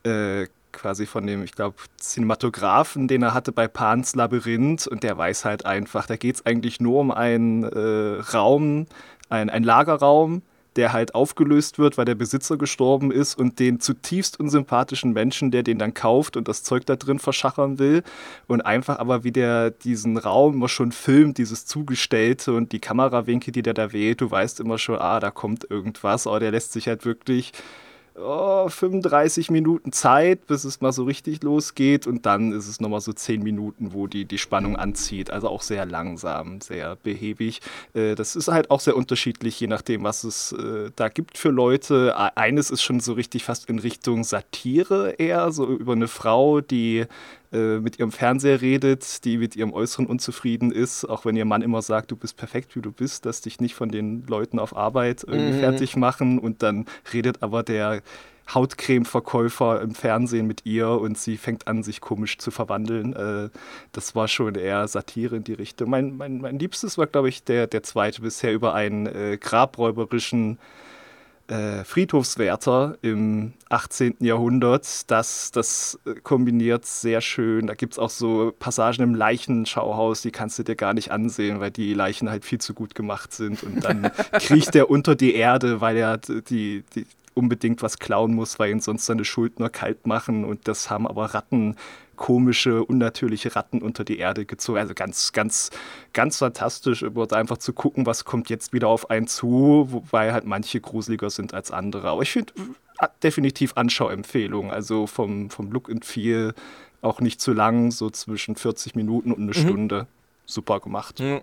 äh, 0.03 0.47
quasi 0.71 1.06
von 1.06 1.25
dem, 1.25 1.44
ich 1.44 1.53
glaube, 1.53 1.77
Cinematografen, 2.00 3.07
den 3.07 3.24
er 3.24 3.33
hatte 3.33 3.51
bei 3.51 3.68
Pans 3.68 4.15
Labyrinth. 4.15 4.88
Und 4.88 5.03
der 5.03 5.18
weiß 5.18 5.45
halt 5.45 5.65
einfach, 5.65 6.06
da 6.06 6.18
geht 6.18 6.36
es 6.36 6.45
eigentlich 6.45 6.80
nur 6.80 7.00
um 7.00 7.12
einen 7.12 7.63
äh, 7.63 8.21
Raum, 8.33 8.86
ein, 9.30 9.50
ein 9.50 9.63
Lagerraum, 9.63 10.44
der 10.75 10.92
halt 10.92 11.15
aufgelöst 11.15 11.80
wird, 11.80 11.97
weil 11.97 12.06
der 12.06 12.15
Besitzer 12.15 12.57
gestorben 12.57 13.12
ist 13.12 13.38
und 13.38 13.59
den 13.59 13.80
zutiefst 13.80 14.38
unsympathischen 14.39 15.13
Menschen, 15.13 15.50
der 15.50 15.63
den 15.63 15.80
dann 15.80 15.94
kauft 15.94 16.36
und 16.36 16.50
das 16.50 16.63
Zeug 16.63 16.86
da 16.86 16.97
drin 16.97 17.19
verschachern 17.19 17.80
will. 17.80 18.03
Und 18.47 18.62
einfach 18.62 19.00
aber 19.00 19.24
wie 19.24 19.31
der 19.31 19.71
diesen 19.71 20.18
Raum 20.18 20.56
immer 20.56 20.68
schon 20.68 20.92
filmt, 20.92 21.38
dieses 21.38 21.65
Zugestellte 21.65 22.53
und 22.53 22.74
die 22.74 22.80
Kamerawinkel, 22.80 23.53
die 23.53 23.62
der 23.62 23.74
da 23.74 23.94
wählt, 23.94 24.19
du 24.19 24.30
weißt 24.30 24.59
immer 24.59 24.77
schon, 24.77 25.00
ah, 25.00 25.21
da 25.21 25.31
kommt 25.31 25.65
irgendwas, 25.69 26.27
aber 26.27 26.42
der 26.42 26.51
lässt 26.51 26.74
sich 26.74 26.89
halt 26.89 27.06
wirklich 27.06 27.53
oh, 28.18 28.70
35 28.70 29.52
Minuten 29.52 29.92
Zeit, 29.92 30.48
bis 30.48 30.64
es 30.64 30.82
mal 30.82 30.92
so 30.92 31.04
richtig 31.04 31.44
losgeht. 31.44 32.08
Und 32.08 32.26
dann 32.26 32.52
ist 32.52 32.68
es 32.68 32.80
nochmal 32.80 33.02
so 33.02 33.14
10 33.14 33.44
Minuten, 33.44 33.94
wo 33.94 34.07
die, 34.07 34.26
die 34.26 34.38
Spannung 34.38 34.76
anzieht. 34.76 35.31
Also 35.31 35.50
auch 35.50 35.62
sehr 35.62 35.86
langsam, 35.86 36.62
sehr 36.62 36.95
behäbig. 36.98 37.62
Äh, 37.94 38.16
das 38.16 38.36
ist 38.36 38.48
halt 38.48 38.72
auch 38.72 38.80
sehr 38.80 38.95
unterschiedlich, 38.95 39.60
je 39.60 39.68
nachdem, 39.68 40.04
was 40.04 40.24
es 40.24 40.52
äh, 40.54 40.92
da 40.95 41.10
gibt 41.10 41.38
für 41.38 41.50
Leute. 41.50 42.16
Eines 42.36 42.72
ist 42.72 42.81
schon 42.81 43.00
so 43.00 43.14
richtig 43.14 43.44
fast 43.44 43.69
in 43.69 43.80
Richtung 43.80 44.24
Satire 44.24 45.16
eher, 45.18 45.52
so 45.52 45.68
über 45.68 45.94
eine 45.94 46.07
Frau, 46.07 46.62
die 46.62 47.06
äh, 47.56 47.80
mit 47.80 48.00
ihrem 48.00 48.12
Fernseher 48.12 48.62
redet, 48.62 49.24
die 49.24 49.38
mit 49.38 49.56
ihrem 49.56 49.74
Äußeren 49.74 50.06
unzufrieden 50.06 50.71
ist, 50.71 51.06
auch 51.06 51.26
wenn 51.26 51.35
ihr 51.35 51.45
Mann 51.45 51.62
immer 51.62 51.81
sagt, 51.81 52.12
du 52.12 52.16
bist 52.16 52.35
perfekt, 52.35 52.76
wie 52.76 52.81
du 52.81 52.92
bist, 52.92 53.26
dass 53.26 53.42
dich 53.42 53.62
nicht 53.62 53.76
von 53.76 53.90
den 53.90 54.26
Leuten 54.28 54.59
auf 54.59 54.76
Arbeit 54.76 55.24
irgendwie 55.26 55.56
mhm. 55.56 55.59
fertig 55.59 55.95
machen 55.95 56.38
und 56.38 56.62
dann 56.62 56.85
redet 57.14 57.42
aber 57.42 57.64
der 57.64 58.02
Hautcreme-Verkäufer 58.54 59.81
im 59.81 59.95
Fernsehen 59.95 60.45
mit 60.47 60.66
ihr 60.66 60.90
und 60.90 61.18
sie 61.18 61.38
fängt 61.38 61.68
an, 61.68 61.81
sich 61.81 62.02
komisch 62.02 62.38
zu 62.38 62.52
verwandeln. 62.52 63.14
Äh, 63.14 63.50
das 63.92 64.16
war 64.16 64.28
schon 64.28 64.56
eher 64.56 64.88
Satire 64.88 65.38
in 65.38 65.44
die 65.44 65.54
Richtung. 65.54 65.90
Mein, 65.90 66.16
mein, 66.18 66.40
mein 66.42 66.59
Liebstes 66.59 66.97
war, 66.97 67.07
glaube 67.07 67.30
ich, 67.30 67.44
der, 67.44 67.68
der 67.68 67.83
zweite 67.83 68.21
bisher 68.21 68.54
über 68.54 68.74
einen 68.74 69.07
äh, 69.07 69.38
grabräuberischen 69.40 70.59
äh, 71.47 71.83
Friedhofswärter 71.83 72.97
im 73.02 73.54
18. 73.69 74.16
Jahrhundert. 74.19 75.09
Das, 75.11 75.52
das 75.52 75.99
äh, 76.06 76.16
kombiniert 76.16 76.85
sehr 76.85 77.21
schön. 77.21 77.68
Da 77.68 77.73
gibt 77.73 77.94
es 77.94 77.99
auch 77.99 78.09
so 78.09 78.54
Passagen 78.57 79.04
im 79.04 79.16
Leichenschauhaus, 79.16 80.21
die 80.21 80.31
kannst 80.31 80.57
du 80.59 80.64
dir 80.64 80.75
gar 80.75 80.94
nicht 80.94 81.11
ansehen, 81.11 81.59
weil 81.59 81.71
die 81.71 81.94
Leichen 81.94 82.30
halt 82.30 82.45
viel 82.45 82.59
zu 82.59 82.73
gut 82.73 82.95
gemacht 82.95 83.33
sind. 83.33 83.64
Und 83.64 83.83
dann 83.83 84.11
kriecht 84.33 84.75
er 84.75 84.90
unter 84.90 85.16
die 85.16 85.35
Erde, 85.35 85.81
weil 85.81 85.97
er 85.97 86.18
die, 86.18 86.83
die 86.95 87.06
unbedingt 87.35 87.83
was 87.83 87.99
klauen 87.99 88.33
muss, 88.33 88.57
weil 88.59 88.71
ihn 88.71 88.80
sonst 88.80 89.06
seine 89.06 89.25
Schuldner 89.25 89.69
kalt 89.69 90.07
machen. 90.07 90.45
Und 90.45 90.68
das 90.68 90.90
haben 90.90 91.06
aber 91.06 91.25
Ratten 91.33 91.75
komische, 92.16 92.84
unnatürliche 92.84 93.56
Ratten 93.56 93.81
unter 93.81 94.04
die 94.04 94.18
Erde 94.18 94.45
gezogen. 94.45 94.80
Also 94.80 94.94
ganz, 94.94 95.31
ganz, 95.31 95.69
ganz 96.14 96.38
fantastisch, 96.38 97.02
über 97.02 97.31
einfach 97.36 97.57
zu 97.57 97.74
gucken, 97.74 98.06
was 98.06 98.26
kommt 98.26 98.50
jetzt 98.50 98.74
wieder 98.74 98.88
auf 98.88 99.10
einen 99.10 99.28
zu, 99.28 99.88
wobei 99.90 100.34
halt 100.34 100.45
manche 100.45 100.81
gruseliger 100.81 101.30
sind 101.30 101.54
als 101.54 101.72
andere. 101.72 102.10
Aber 102.10 102.22
ich 102.22 102.31
finde 102.31 102.54
äh, 103.00 103.07
definitiv 103.24 103.74
Anschauempfehlung. 103.76 104.72
Also 104.72 105.07
vom, 105.07 105.50
vom 105.50 105.72
Look 105.72 105.90
and 105.90 106.06
Feel 106.06 106.54
auch 107.02 107.22
nicht 107.22 107.40
zu 107.40 107.54
lang, 107.54 107.92
so 107.92 108.10
zwischen 108.10 108.56
40 108.56 108.95
Minuten 108.95 109.31
und 109.31 109.40
eine 109.40 109.48
mhm. 109.48 109.54
Stunde. 109.54 110.07
Super 110.45 110.80
gemacht. 110.80 111.19
Mhm. 111.19 111.42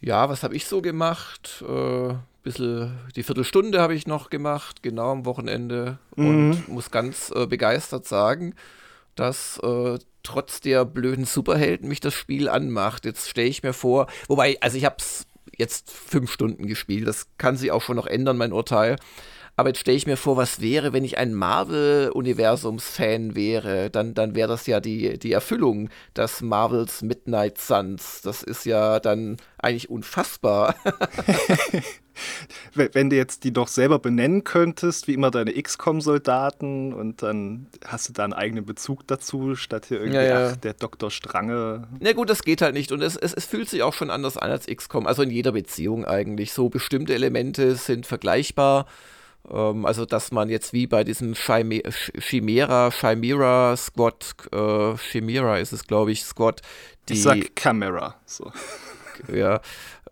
ja, 0.00 0.28
was 0.28 0.42
habe 0.42 0.54
ich 0.54 0.66
so 0.66 0.82
gemacht? 0.82 1.64
Äh, 1.66 2.14
bisschen 2.44 2.92
die 3.16 3.22
Viertelstunde 3.22 3.80
habe 3.80 3.94
ich 3.94 4.06
noch 4.06 4.30
gemacht, 4.30 4.82
genau 4.82 5.10
am 5.10 5.24
Wochenende. 5.24 5.98
Mhm. 6.14 6.26
Und 6.26 6.68
muss 6.68 6.90
ganz 6.92 7.32
äh, 7.34 7.46
begeistert 7.46 8.06
sagen, 8.06 8.54
dass 9.16 9.58
äh, 9.62 9.98
trotz 10.22 10.60
der 10.60 10.84
blöden 10.84 11.24
Superhelden 11.24 11.88
mich 11.88 12.00
das 12.00 12.14
Spiel 12.14 12.48
anmacht. 12.48 13.04
Jetzt 13.04 13.28
stelle 13.28 13.48
ich 13.48 13.62
mir 13.62 13.72
vor, 13.72 14.06
wobei, 14.28 14.56
also 14.60 14.76
ich 14.76 14.84
habe 14.84 14.96
es 14.98 15.26
jetzt 15.56 15.90
fünf 15.90 16.32
Stunden 16.32 16.66
gespielt, 16.66 17.06
das 17.06 17.28
kann 17.38 17.56
sich 17.56 17.70
auch 17.70 17.82
schon 17.82 17.96
noch 17.96 18.06
ändern, 18.06 18.36
mein 18.36 18.52
Urteil. 18.52 18.96
Aber 19.56 19.68
jetzt 19.68 19.78
stelle 19.78 19.96
ich 19.96 20.08
mir 20.08 20.16
vor, 20.16 20.36
was 20.36 20.60
wäre, 20.60 20.92
wenn 20.92 21.04
ich 21.04 21.16
ein 21.16 21.32
Marvel-Universums-Fan 21.32 23.36
wäre. 23.36 23.88
Dann, 23.88 24.12
dann 24.12 24.34
wäre 24.34 24.48
das 24.48 24.66
ja 24.66 24.80
die, 24.80 25.16
die 25.16 25.30
Erfüllung 25.30 25.90
des 26.16 26.40
Marvels 26.40 27.02
Midnight 27.02 27.58
Suns. 27.58 28.20
Das 28.22 28.42
ist 28.42 28.66
ja 28.66 28.98
dann 28.98 29.36
eigentlich 29.58 29.90
unfassbar. 29.90 30.74
wenn 32.74 33.10
du 33.10 33.16
jetzt 33.16 33.44
die 33.44 33.52
doch 33.52 33.68
selber 33.68 33.98
benennen 33.98 34.44
könntest, 34.44 35.08
wie 35.08 35.14
immer 35.14 35.30
deine 35.30 35.52
XCOM-Soldaten 35.52 36.92
und 36.92 37.22
dann 37.22 37.66
hast 37.84 38.08
du 38.08 38.12
da 38.12 38.24
einen 38.24 38.32
eigenen 38.32 38.64
Bezug 38.64 39.06
dazu, 39.06 39.54
statt 39.54 39.86
hier 39.86 39.98
irgendwie, 39.98 40.16
ja, 40.16 40.22
ja. 40.22 40.50
ach, 40.50 40.56
der 40.56 40.74
Dr. 40.74 41.10
Strange. 41.10 41.88
Na 42.00 42.12
gut, 42.12 42.30
das 42.30 42.42
geht 42.42 42.62
halt 42.62 42.74
nicht 42.74 42.92
und 42.92 43.02
es, 43.02 43.16
es, 43.16 43.34
es 43.34 43.44
fühlt 43.44 43.68
sich 43.68 43.82
auch 43.82 43.94
schon 43.94 44.10
anders 44.10 44.36
an 44.36 44.50
als 44.50 44.66
XCOM, 44.66 45.06
also 45.06 45.22
in 45.22 45.30
jeder 45.30 45.52
Beziehung 45.52 46.04
eigentlich. 46.04 46.52
So 46.52 46.68
bestimmte 46.68 47.14
Elemente 47.14 47.76
sind 47.76 48.06
vergleichbar. 48.06 48.86
Ähm, 49.50 49.84
also, 49.84 50.06
dass 50.06 50.32
man 50.32 50.48
jetzt 50.48 50.72
wie 50.72 50.86
bei 50.86 51.04
diesem 51.04 51.34
Chimera, 51.34 52.90
Chimera 52.90 53.76
Squad, 53.76 54.34
äh, 54.52 54.96
Chimera 54.96 55.58
ist 55.58 55.72
es, 55.72 55.86
glaube 55.86 56.12
ich, 56.12 56.24
Squad. 56.24 56.62
Die, 57.08 57.14
ich 57.14 57.22
sag 57.22 57.54
Camera. 57.54 58.16
So 58.24 58.50
ja, 59.32 59.60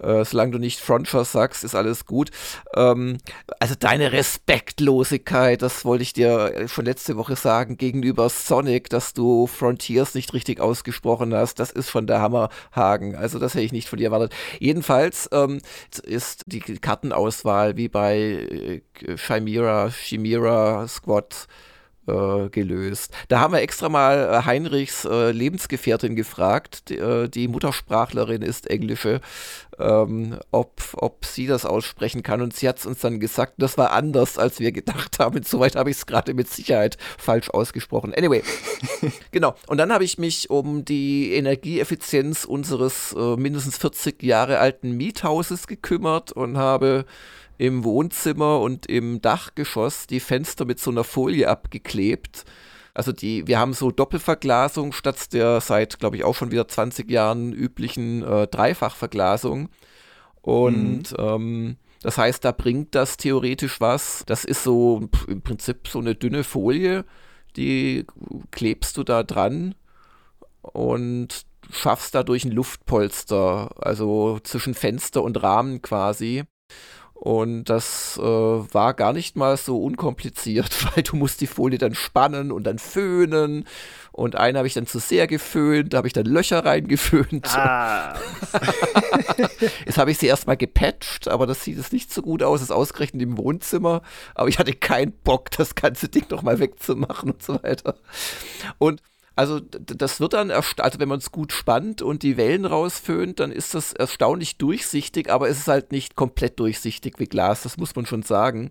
äh, 0.01 0.25
solange 0.25 0.53
du 0.53 0.59
nicht 0.59 0.81
Frontier 0.81 1.25
sagst, 1.25 1.65
ist 1.65 1.75
alles 1.75 2.07
gut. 2.07 2.31
Ähm, 2.75 3.19
also 3.61 3.75
deine 3.79 4.13
Respektlosigkeit, 4.13 5.63
das 5.63 5.85
wollte 5.85 6.03
ich 6.03 6.13
dir 6.13 6.69
schon 6.69 6.85
letzte 6.85 7.17
Woche 7.17 7.37
sagen, 7.37 7.77
gegenüber 7.77 8.29
Sonic, 8.29 8.89
dass 8.91 9.15
du 9.15 9.47
Frontiers 9.47 10.15
nicht 10.15 10.33
richtig 10.35 10.61
ausgesprochen 10.61 11.35
hast, 11.35 11.59
das 11.59 11.71
ist 11.71 11.91
von 11.91 12.07
der 12.07 12.21
Hammerhagen. 12.21 13.15
Also 13.17 13.39
das 13.39 13.55
hätte 13.55 13.65
ich 13.65 13.73
nicht 13.73 13.89
von 13.89 13.99
dir 13.99 14.07
erwartet. 14.07 14.35
Jedenfalls 14.59 15.29
ähm, 15.33 15.61
ist 16.03 16.45
die 16.47 16.61
Kartenauswahl 16.61 17.77
wie 17.77 17.89
bei 17.89 18.19
äh, 18.19 19.17
Chimera, 19.17 19.91
Chimera 19.91 20.87
Squad 20.89 21.47
äh, 22.07 22.49
gelöst. 22.49 23.13
Da 23.29 23.41
haben 23.41 23.53
wir 23.53 23.61
extra 23.61 23.89
mal 23.89 24.19
äh, 24.19 24.45
Heinrichs 24.45 25.05
äh, 25.05 25.31
Lebensgefährtin 25.31 26.17
gefragt, 26.17 26.89
die, 26.89 26.99
äh, 26.99 27.29
die, 27.29 27.49
Muttersprachlerin 27.49 28.43
ist 28.43 28.69
englische, 28.69 29.21
ähm, 29.79 30.39
ob, 30.51 30.83
ob 30.95 31.25
sie 31.25 31.47
das 31.47 31.65
aussprechen 31.65 32.23
kann. 32.23 32.41
Und 32.41 32.55
sie 32.55 32.69
hat 32.69 32.79
es 32.79 32.87
uns 32.87 33.01
dann 33.01 33.21
gesagt, 33.21 33.55
das 33.59 33.79
war 33.79 33.93
anders, 33.93 34.39
als 34.39 34.59
wir 34.59 34.73
gedacht 34.73 35.19
haben. 35.19 35.37
Insoweit 35.37 35.77
habe 35.77 35.91
ich 35.91 35.97
es 35.97 36.07
gerade 36.07 36.35
mit 36.35 36.49
Sicherheit 36.49 36.97
falsch 37.19 37.51
ausgesprochen. 37.51 38.13
Anyway, 38.15 38.43
genau. 39.31 39.55
Und 39.67 39.79
dann 39.79 39.93
habe 39.93 40.05
ich 40.05 40.19
mich 40.19 40.51
um 40.51 40.85
die 40.85 41.35
Energieeffizienz 41.35 42.45
unseres 42.45 43.15
äh, 43.17 43.37
mindestens 43.37 43.79
40 43.79 44.23
Jahre 44.23 44.59
alten 44.59 44.93
Miethauses 44.93 45.67
gekümmert 45.67 46.33
und 46.33 46.59
habe 46.59 47.05
im 47.63 47.85
Wohnzimmer 47.85 48.59
und 48.59 48.87
im 48.87 49.23
Dachgeschoss 49.23 50.09
die 50.09 50.19
Fenster 50.19 50.65
mit 50.65 50.81
so 50.81 50.91
einer 50.91 51.05
Folie 51.05 51.49
abgeklebt. 51.49 52.45
Also 52.93 53.13
die, 53.13 53.47
wir 53.47 53.61
haben 53.61 53.73
so 53.73 53.93
Doppelverglasung 53.93 54.91
statt 54.91 55.33
der 55.33 55.61
seit, 55.61 56.01
glaube 56.01 56.17
ich, 56.17 56.25
auch 56.25 56.35
schon 56.35 56.51
wieder 56.51 56.67
20 56.67 57.09
Jahren 57.09 57.53
üblichen 57.53 58.25
äh, 58.25 58.49
Dreifachverglasung. 58.49 59.69
Und 60.41 61.13
mhm. 61.13 61.17
ähm, 61.19 61.77
das 62.01 62.19
heißt, 62.19 62.45
da 62.45 62.51
bringt 62.51 62.97
das 62.97 63.17
theoretisch 63.17 63.81
was. 63.81 64.25
Das 64.27 64.45
ist 64.45 64.65
so 64.65 65.09
im 65.29 65.43
Prinzip 65.43 65.87
so 65.87 66.01
eine 66.01 66.17
dünne 66.17 66.43
Folie, 66.43 67.05
die 67.57 68.07
klebst 68.51 68.97
du 68.97 69.05
da 69.05 69.23
dran 69.23 69.77
und 70.63 71.47
schaffst 71.71 72.17
dadurch 72.17 72.45
ein 72.45 72.51
Luftpolster, 72.51 73.71
also 73.79 74.41
zwischen 74.43 74.75
Fenster 74.75 75.23
und 75.23 75.41
Rahmen 75.45 75.81
quasi. 75.81 76.43
Und 77.23 77.67
das 77.67 78.19
äh, 78.21 78.21
war 78.21 78.95
gar 78.95 79.13
nicht 79.13 79.37
mal 79.37 79.57
so 79.57 79.81
unkompliziert, 79.81 80.75
weil 80.97 81.05
du 81.05 81.15
musst 81.15 81.41
die 81.41 81.47
Folie 81.47 81.79
dann 81.79 81.95
spannen 81.95 82.51
und 82.51 82.65
dann 82.65 82.81
föhnen. 82.81 83.65
Und 84.11 84.35
einen 84.35 84.57
habe 84.59 84.67
ich 84.67 84.75
dann 84.75 84.89
zu 84.89 84.99
sehr 84.99 85.29
geföhnt, 85.29 85.93
da 85.93 85.99
habe 85.99 86.09
ich 86.09 86.15
dann 86.15 86.27
Löcher 86.27 86.65
reingeföhnt. 86.65 87.47
Ah. 87.57 88.17
Jetzt 89.87 89.99
habe 89.99 90.11
ich 90.11 90.19
sie 90.19 90.27
erstmal 90.27 90.57
gepatcht, 90.57 91.29
aber 91.29 91.47
das 91.47 91.63
sieht 91.63 91.79
es 91.79 91.93
nicht 91.93 92.13
so 92.13 92.23
gut 92.23 92.43
aus, 92.43 92.59
das 92.59 92.71
ist 92.71 92.75
ausgerechnet 92.75 93.23
im 93.23 93.39
Wohnzimmer. 93.39 94.03
Aber 94.35 94.49
ich 94.49 94.59
hatte 94.59 94.73
keinen 94.73 95.13
Bock, 95.13 95.53
das 95.53 95.77
ganze 95.77 96.09
Ding 96.09 96.27
nochmal 96.29 96.59
wegzumachen 96.59 97.31
und 97.31 97.41
so 97.41 97.63
weiter. 97.63 97.95
Und 98.79 99.01
also 99.35 99.61
das 99.61 100.21
wird 100.21 100.35
dann, 100.35 100.51
also 100.51 100.99
wenn 100.99 101.09
man 101.09 101.19
es 101.19 101.33
gut 101.33 101.53
spannt 101.53 102.03
und 102.03 102.23
die 102.23 102.37
Wellen 102.37 102.65
rausföhnt, 102.65 103.41
dann 103.41 103.51
ist 103.51 103.75
das 103.75 103.93
erstaunlich 103.93 104.59
durchsichtig, 104.59 105.31
aber 105.31 105.49
es 105.49 105.59
ist 105.59 105.69
halt 105.69 105.93
nicht 105.93 106.17
komplett 106.17 106.61
durchsichtig 106.61 107.15
wie 107.19 107.27
Glas, 107.27 107.63
das 107.63 107.79
muss 107.79 107.97
man 107.97 108.07
schon 108.07 108.23
sagen. 108.23 108.71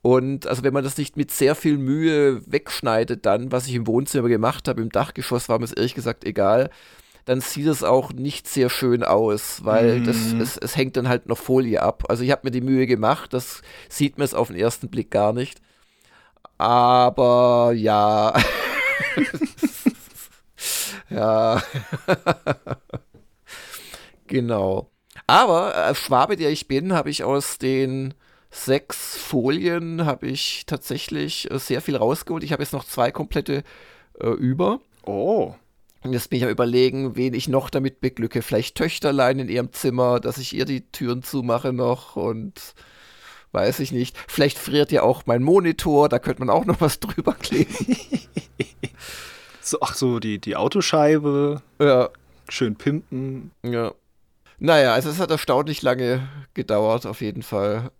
Und 0.00 0.46
also 0.46 0.62
wenn 0.62 0.72
man 0.72 0.84
das 0.84 0.96
nicht 0.96 1.16
mit 1.16 1.30
sehr 1.32 1.54
viel 1.54 1.76
Mühe 1.76 2.40
wegschneidet 2.46 3.26
dann, 3.26 3.50
was 3.50 3.66
ich 3.66 3.74
im 3.74 3.86
Wohnzimmer 3.88 4.28
gemacht 4.28 4.68
habe, 4.68 4.80
im 4.80 4.90
Dachgeschoss 4.90 5.48
war 5.48 5.58
mir 5.58 5.64
es 5.64 5.72
ehrlich 5.72 5.94
gesagt 5.94 6.24
egal, 6.24 6.70
dann 7.24 7.40
sieht 7.42 7.66
es 7.66 7.84
auch 7.84 8.12
nicht 8.12 8.48
sehr 8.48 8.70
schön 8.70 9.02
aus, 9.02 9.64
weil 9.64 10.00
mhm. 10.00 10.04
das, 10.04 10.32
es, 10.40 10.56
es 10.56 10.76
hängt 10.76 10.96
dann 10.96 11.08
halt 11.08 11.26
noch 11.26 11.36
Folie 11.36 11.82
ab. 11.82 12.04
Also 12.08 12.22
ich 12.22 12.30
habe 12.30 12.42
mir 12.44 12.50
die 12.52 12.62
Mühe 12.62 12.86
gemacht, 12.86 13.34
das 13.34 13.60
sieht 13.90 14.16
man 14.16 14.24
es 14.24 14.32
auf 14.32 14.48
den 14.48 14.56
ersten 14.56 14.88
Blick 14.88 15.10
gar 15.10 15.34
nicht. 15.34 15.60
Aber 16.56 17.72
ja. 17.76 18.32
Ja. 21.10 21.62
genau. 24.26 24.90
Aber 25.26 25.74
äh, 25.74 25.94
Schwabe, 25.94 26.36
der 26.36 26.50
ich 26.50 26.68
bin, 26.68 26.92
habe 26.92 27.10
ich 27.10 27.24
aus 27.24 27.58
den 27.58 28.14
sechs 28.50 29.16
Folien 29.16 30.06
habe 30.06 30.26
ich 30.26 30.64
tatsächlich 30.66 31.50
äh, 31.50 31.58
sehr 31.58 31.80
viel 31.80 31.96
rausgeholt. 31.96 32.44
Ich 32.44 32.52
habe 32.52 32.62
jetzt 32.62 32.72
noch 32.72 32.84
zwei 32.84 33.10
komplette 33.10 33.62
äh, 34.20 34.28
über. 34.28 34.80
Oh. 35.04 35.54
Und 36.02 36.12
jetzt 36.12 36.30
bin 36.30 36.38
ich 36.38 36.44
am 36.44 36.50
überlegen, 36.50 37.16
wen 37.16 37.34
ich 37.34 37.48
noch 37.48 37.70
damit 37.70 38.00
beglücke. 38.00 38.42
Vielleicht 38.42 38.76
Töchterlein 38.76 39.40
in 39.40 39.48
ihrem 39.48 39.72
Zimmer, 39.72 40.20
dass 40.20 40.38
ich 40.38 40.54
ihr 40.54 40.64
die 40.64 40.88
Türen 40.90 41.22
zumache 41.22 41.72
noch 41.72 42.16
und 42.16 42.74
weiß 43.52 43.80
ich 43.80 43.92
nicht. 43.92 44.16
Vielleicht 44.28 44.58
friert 44.58 44.92
ja 44.92 45.02
auch 45.02 45.24
mein 45.26 45.42
Monitor, 45.42 46.08
da 46.08 46.18
könnte 46.18 46.40
man 46.40 46.50
auch 46.50 46.64
noch 46.64 46.80
was 46.80 47.00
drüber 47.00 47.34
kleben. 47.34 47.74
So, 49.68 49.78
ach 49.82 49.94
so, 49.94 50.18
die, 50.18 50.38
die 50.38 50.56
Autoscheibe. 50.56 51.60
Ja. 51.78 52.08
Schön 52.48 52.76
pimpen. 52.76 53.50
Ja. 53.62 53.92
Naja, 54.58 54.94
also 54.94 55.10
es 55.10 55.18
hat 55.18 55.30
erstaunlich 55.30 55.82
lange 55.82 56.26
gedauert, 56.54 57.04
auf 57.04 57.20
jeden 57.20 57.42
Fall. 57.42 57.90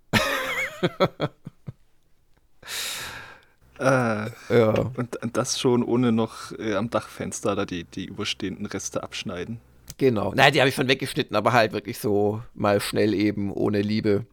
äh, 3.79 4.31
ja. 4.49 4.91
Und, 4.97 5.23
und, 5.23 5.37
das 5.37 5.61
schon 5.61 5.83
ohne 5.83 6.11
noch 6.11 6.53
äh, 6.59 6.75
am 6.75 6.89
Dachfenster 6.89 7.55
da 7.55 7.67
die, 7.67 7.85
die 7.85 8.07
überstehenden 8.07 8.65
Reste 8.65 9.03
abschneiden. 9.03 9.61
Genau. 9.99 10.33
Nein, 10.35 10.55
die 10.55 10.61
habe 10.61 10.71
ich 10.71 10.75
schon 10.75 10.89
weggeschnitten, 10.89 11.37
aber 11.37 11.53
halt 11.53 11.73
wirklich 11.73 11.99
so 11.99 12.43
mal 12.55 12.81
schnell 12.81 13.13
eben, 13.13 13.53
ohne 13.53 13.83
Liebe. 13.83 14.25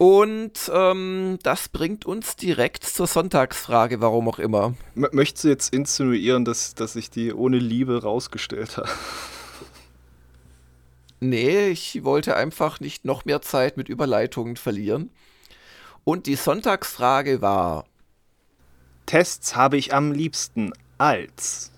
Und 0.00 0.72
ähm, 0.72 1.38
das 1.42 1.68
bringt 1.68 2.06
uns 2.06 2.34
direkt 2.34 2.84
zur 2.84 3.06
Sonntagsfrage, 3.06 4.00
warum 4.00 4.30
auch 4.30 4.38
immer. 4.38 4.72
M 4.96 5.06
möchtest 5.12 5.44
du 5.44 5.48
jetzt 5.48 5.74
insinuieren, 5.74 6.46
dass, 6.46 6.74
dass 6.74 6.96
ich 6.96 7.10
die 7.10 7.34
ohne 7.34 7.58
Liebe 7.58 8.02
rausgestellt 8.02 8.78
habe? 8.78 8.88
Nee, 11.20 11.68
ich 11.68 12.02
wollte 12.02 12.34
einfach 12.34 12.80
nicht 12.80 13.04
noch 13.04 13.26
mehr 13.26 13.42
Zeit 13.42 13.76
mit 13.76 13.90
Überleitungen 13.90 14.56
verlieren. 14.56 15.10
Und 16.04 16.24
die 16.24 16.36
Sonntagsfrage 16.36 17.42
war: 17.42 17.84
Tests 19.04 19.54
habe 19.54 19.76
ich 19.76 19.92
am 19.92 20.12
liebsten 20.12 20.72
als. 20.96 21.72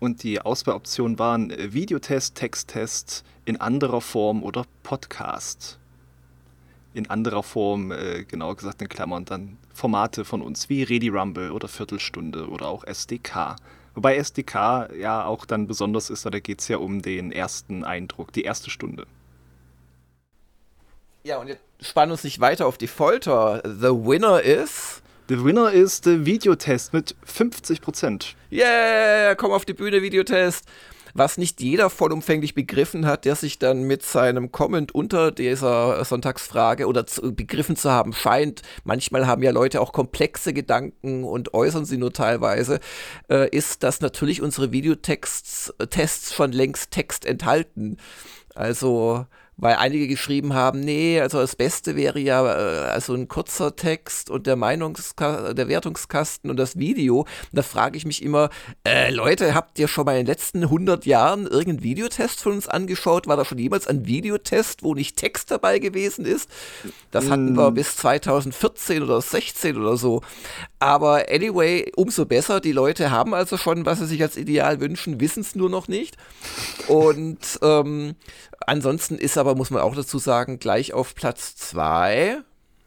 Und 0.00 0.22
die 0.22 0.40
Auswahloptionen 0.40 1.18
waren 1.18 1.50
Videotest, 1.50 2.34
Texttest 2.34 3.24
in 3.44 3.60
anderer 3.60 4.00
Form 4.00 4.42
oder 4.42 4.64
Podcast 4.82 5.77
in 6.98 7.08
anderer 7.08 7.42
Form, 7.42 7.92
äh, 7.92 8.24
genauer 8.24 8.56
gesagt 8.56 8.82
in 8.82 8.88
Klammern, 8.88 9.24
dann 9.24 9.56
Formate 9.72 10.24
von 10.24 10.42
uns 10.42 10.68
wie 10.68 10.82
Ready 10.82 11.08
Rumble 11.08 11.52
oder 11.52 11.68
Viertelstunde 11.68 12.48
oder 12.48 12.68
auch 12.68 12.84
SDK. 12.84 13.56
Wobei 13.94 14.16
SDK 14.16 14.90
ja 14.98 15.24
auch 15.24 15.46
dann 15.46 15.66
besonders 15.66 16.10
ist, 16.10 16.26
da 16.26 16.30
geht 16.38 16.60
es 16.60 16.68
ja 16.68 16.76
um 16.76 17.00
den 17.00 17.32
ersten 17.32 17.84
Eindruck, 17.84 18.32
die 18.32 18.42
erste 18.42 18.70
Stunde. 18.70 19.06
Ja, 21.22 21.38
und 21.38 21.48
jetzt 21.48 21.62
spannen 21.80 22.12
uns 22.12 22.24
nicht 22.24 22.40
weiter 22.40 22.66
auf 22.66 22.78
die 22.78 22.86
Folter. 22.86 23.62
The 23.64 23.90
winner 23.90 24.42
is. 24.42 25.02
The 25.28 25.44
winner 25.44 25.70
ist 25.70 26.06
der 26.06 26.24
Videotest 26.24 26.92
mit 26.92 27.14
50%. 27.26 28.34
Yeah, 28.50 29.34
komm 29.34 29.52
auf 29.52 29.64
die 29.64 29.74
Bühne, 29.74 30.00
Videotest. 30.00 30.64
Was 31.18 31.38
nicht 31.38 31.60
jeder 31.60 31.90
vollumfänglich 31.90 32.54
begriffen 32.54 33.06
hat, 33.06 33.24
der 33.24 33.34
sich 33.34 33.58
dann 33.58 33.82
mit 33.82 34.02
seinem 34.02 34.52
Comment 34.52 34.94
unter 34.94 35.30
dieser 35.30 36.04
Sonntagsfrage 36.04 36.86
oder 36.86 37.06
zu, 37.06 37.34
begriffen 37.34 37.76
zu 37.76 37.90
haben 37.90 38.12
scheint, 38.12 38.62
manchmal 38.84 39.26
haben 39.26 39.42
ja 39.42 39.50
Leute 39.50 39.80
auch 39.80 39.92
komplexe 39.92 40.52
Gedanken 40.52 41.24
und 41.24 41.54
äußern 41.54 41.84
sie 41.84 41.98
nur 41.98 42.12
teilweise, 42.12 42.80
äh, 43.28 43.48
ist, 43.54 43.82
dass 43.82 44.00
natürlich 44.00 44.42
unsere 44.42 44.72
Videotests 44.72 45.74
äh, 45.78 45.86
Tests 45.86 46.34
schon 46.34 46.52
längst 46.52 46.90
Text 46.90 47.26
enthalten. 47.26 47.96
Also 48.54 49.26
weil 49.58 49.74
einige 49.74 50.06
geschrieben 50.06 50.54
haben, 50.54 50.80
nee, 50.80 51.20
also 51.20 51.38
das 51.38 51.56
Beste 51.56 51.96
wäre 51.96 52.20
ja 52.20 52.46
äh, 52.46 52.90
also 52.90 53.12
ein 53.12 53.26
kurzer 53.26 53.74
Text 53.74 54.30
und 54.30 54.46
der 54.46 54.54
Meinungska 54.54 55.52
der 55.52 55.68
Wertungskasten 55.68 56.48
und 56.48 56.56
das 56.56 56.78
Video. 56.78 57.20
Und 57.20 57.28
da 57.52 57.62
frage 57.62 57.96
ich 57.96 58.06
mich 58.06 58.22
immer, 58.22 58.50
äh, 58.86 59.10
Leute, 59.10 59.54
habt 59.54 59.78
ihr 59.80 59.88
schon 59.88 60.04
mal 60.04 60.12
in 60.12 60.18
den 60.24 60.26
letzten 60.26 60.62
100 60.62 61.06
Jahren 61.06 61.46
irgendeinen 61.46 61.82
Videotest 61.82 62.40
von 62.40 62.52
uns 62.52 62.68
angeschaut? 62.68 63.26
War 63.26 63.36
da 63.36 63.44
schon 63.44 63.58
jemals 63.58 63.88
ein 63.88 64.06
Videotest, 64.06 64.84
wo 64.84 64.94
nicht 64.94 65.16
Text 65.16 65.50
dabei 65.50 65.80
gewesen 65.80 66.24
ist? 66.24 66.48
Das 67.10 67.28
hatten 67.28 67.56
wir 67.56 67.72
mm. 67.72 67.74
bis 67.74 67.96
2014 67.96 69.02
oder 69.02 69.20
16 69.20 69.76
oder 69.76 69.96
so. 69.96 70.22
Aber 70.78 71.26
anyway, 71.28 71.90
umso 71.96 72.26
besser. 72.26 72.60
Die 72.60 72.72
Leute 72.72 73.10
haben 73.10 73.34
also 73.34 73.56
schon, 73.56 73.86
was 73.86 73.98
sie 73.98 74.06
sich 74.06 74.22
als 74.22 74.36
Ideal 74.36 74.80
wünschen, 74.80 75.20
wissen 75.20 75.40
es 75.40 75.56
nur 75.56 75.68
noch 75.68 75.88
nicht. 75.88 76.16
Und 76.86 77.58
ähm, 77.62 78.14
ansonsten 78.66 79.16
ist 79.16 79.36
aber, 79.36 79.47
muss 79.54 79.70
man 79.70 79.82
auch 79.82 79.94
dazu 79.94 80.18
sagen, 80.18 80.58
gleich 80.58 80.92
auf 80.92 81.14
Platz 81.14 81.56
2. 81.56 82.38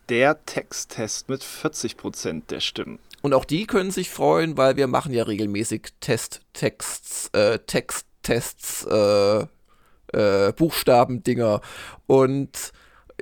Der 0.09 0.45
Texttest 0.45 1.29
mit 1.29 1.43
40 1.43 1.97
Prozent 1.97 2.51
der 2.51 2.59
Stimmen. 2.59 2.99
Und 3.21 3.33
auch 3.33 3.45
die 3.45 3.67
können 3.67 3.91
sich 3.91 4.09
freuen, 4.09 4.57
weil 4.57 4.75
wir 4.75 4.87
machen 4.87 5.13
ja 5.13 5.23
regelmäßig 5.23 5.89
Testtexts, 6.01 7.29
äh, 7.33 7.59
Texttests, 7.59 8.85
äh, 8.85 9.45
äh, 10.13 10.53
Buchstabendinger. 10.53 11.61
Und 12.07 12.73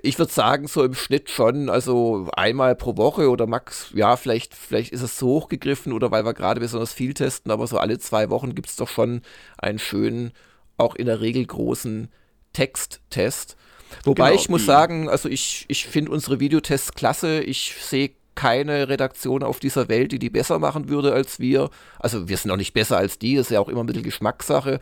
ich 0.02 0.18
würde 0.18 0.32
sagen, 0.32 0.68
so 0.68 0.84
im 0.84 0.94
Schnitt 0.94 1.30
schon, 1.30 1.70
also 1.70 2.30
einmal 2.34 2.76
pro 2.76 2.98
Woche 2.98 3.30
oder 3.30 3.48
max, 3.48 3.92
ja, 3.94 4.16
vielleicht, 4.16 4.54
vielleicht 4.54 4.94
ist 4.94 5.02
es 5.02 5.18
zu 5.18 5.28
hoch 5.28 5.50
gegriffen 5.50 5.94
oder 5.94 6.12
weil 6.12 6.26
wir 6.26 6.34
gerade 6.34 6.62
besonders 6.62 6.94
viel 6.94 7.14
testen, 7.14 7.52
aber 7.52 7.68
so 7.68 7.78
alle 7.78 8.00
zwei 8.00 8.30
Wochen 8.30 8.56
gibt 8.56 8.70
es 8.70 8.78
doch 8.78 8.88
schon 8.88 9.22
einen 9.58 9.80
schönen, 9.80 10.32
auch 10.78 10.96
in 10.96 11.08
der 11.08 11.20
Regel 11.20 11.46
großen 11.46 12.10
Texttest. 12.54 13.56
Wobei 14.04 14.30
genau, 14.30 14.42
ich 14.42 14.50
muss 14.50 14.66
sagen, 14.66 15.10
also 15.10 15.30
ich, 15.30 15.66
ich 15.68 15.88
finde 15.88 16.12
unsere 16.12 16.40
Videotests 16.40 16.94
klasse. 16.94 17.42
Ich 17.42 17.76
sehe 17.82 18.12
keine 18.36 18.88
Redaktion 18.88 19.44
auf 19.44 19.60
dieser 19.60 19.90
Welt, 19.90 20.12
die 20.12 20.20
die 20.20 20.30
besser 20.30 20.60
machen 20.60 20.88
würde 20.88 21.12
als 21.12 21.40
wir. 21.40 21.70
Also 22.00 22.30
wir 22.30 22.38
sind 22.38 22.52
auch 22.52 22.58
nicht 22.58 22.74
besser 22.74 22.98
als 22.98 23.20
die, 23.20 23.36
das 23.36 23.48
ist 23.48 23.52
ja 23.52 23.60
auch 23.60 23.68
immer 23.68 23.84
ein 23.84 23.88
bisschen 23.88 24.04
Geschmackssache. 24.04 24.80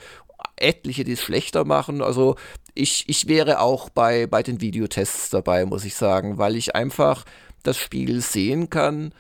Etliche, 0.56 1.04
die 1.04 1.14
es 1.14 1.22
schlechter 1.22 1.66
machen. 1.66 2.02
Also 2.02 2.36
ich, 2.76 3.06
ich 3.08 3.28
wäre 3.28 3.60
auch 3.60 3.90
bei, 3.90 4.28
bei 4.28 4.44
den 4.44 4.62
Videotests 4.62 5.32
dabei, 5.32 5.66
muss 5.66 5.86
ich 5.86 5.96
sagen, 5.96 6.38
weil 6.38 6.56
ich 6.56 6.76
einfach 6.76 7.26
das 7.64 7.78
Spiel 7.78 8.22
sehen 8.22 8.70
kann. 8.70 9.12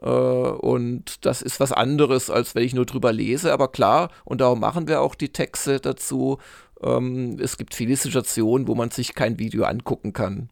Äh, 0.00 0.06
und 0.06 1.24
das 1.26 1.42
ist 1.42 1.60
was 1.60 1.72
anderes, 1.72 2.30
als 2.30 2.54
wenn 2.54 2.64
ich 2.64 2.74
nur 2.74 2.86
drüber 2.86 3.12
lese. 3.12 3.52
Aber 3.52 3.68
klar, 3.68 4.10
und 4.24 4.40
darum 4.40 4.60
machen 4.60 4.88
wir 4.88 5.00
auch 5.02 5.14
die 5.14 5.32
Texte 5.32 5.80
dazu. 5.80 6.38
Ähm, 6.82 7.38
es 7.40 7.56
gibt 7.56 7.74
viele 7.74 7.96
Situationen, 7.96 8.68
wo 8.68 8.74
man 8.74 8.90
sich 8.90 9.14
kein 9.14 9.38
Video 9.38 9.64
angucken 9.64 10.12
kann. 10.12 10.48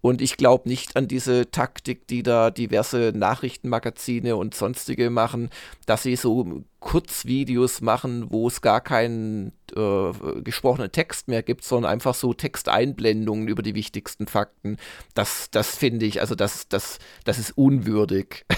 Und 0.00 0.20
ich 0.20 0.36
glaube 0.36 0.68
nicht 0.68 0.96
an 0.96 1.08
diese 1.08 1.50
Taktik, 1.50 2.06
die 2.08 2.22
da 2.22 2.50
diverse 2.50 3.12
Nachrichtenmagazine 3.14 4.36
und 4.36 4.54
sonstige 4.54 5.08
machen, 5.08 5.48
dass 5.86 6.02
sie 6.02 6.16
so 6.16 6.62
Kurzvideos 6.84 7.80
machen, 7.80 8.26
wo 8.30 8.46
es 8.46 8.60
gar 8.60 8.82
keinen 8.82 9.52
äh, 9.74 10.12
gesprochenen 10.42 10.92
Text 10.92 11.28
mehr 11.28 11.42
gibt, 11.42 11.64
sondern 11.64 11.90
einfach 11.90 12.14
so 12.14 12.34
Texteinblendungen 12.34 13.48
über 13.48 13.62
die 13.62 13.74
wichtigsten 13.74 14.26
Fakten. 14.26 14.76
Das, 15.14 15.50
das 15.50 15.76
finde 15.76 16.04
ich, 16.04 16.20
also 16.20 16.34
das, 16.34 16.68
das, 16.68 16.98
das 17.24 17.38
ist 17.38 17.56
unwürdig. 17.56 18.44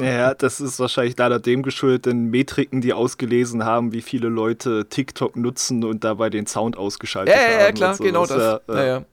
Ja, 0.00 0.34
das 0.34 0.60
ist 0.60 0.78
wahrscheinlich 0.78 1.16
leider 1.18 1.40
dem 1.40 1.64
geschuldet, 1.64 2.06
denn 2.06 2.26
Metriken, 2.26 2.80
die 2.80 2.92
ausgelesen 2.92 3.64
haben, 3.64 3.92
wie 3.92 4.02
viele 4.02 4.28
Leute 4.28 4.88
TikTok 4.88 5.34
nutzen 5.34 5.82
und 5.82 6.04
dabei 6.04 6.30
den 6.30 6.46
Sound 6.46 6.76
ausgeschaltet 6.76 7.34
ja, 7.34 7.40
haben. 7.42 7.60
Ja, 7.60 7.72
klar, 7.72 7.94
so. 7.94 8.04
genau 8.04 8.24
das. 8.24 8.60
Ja, 8.68 8.84
ja. 8.86 9.04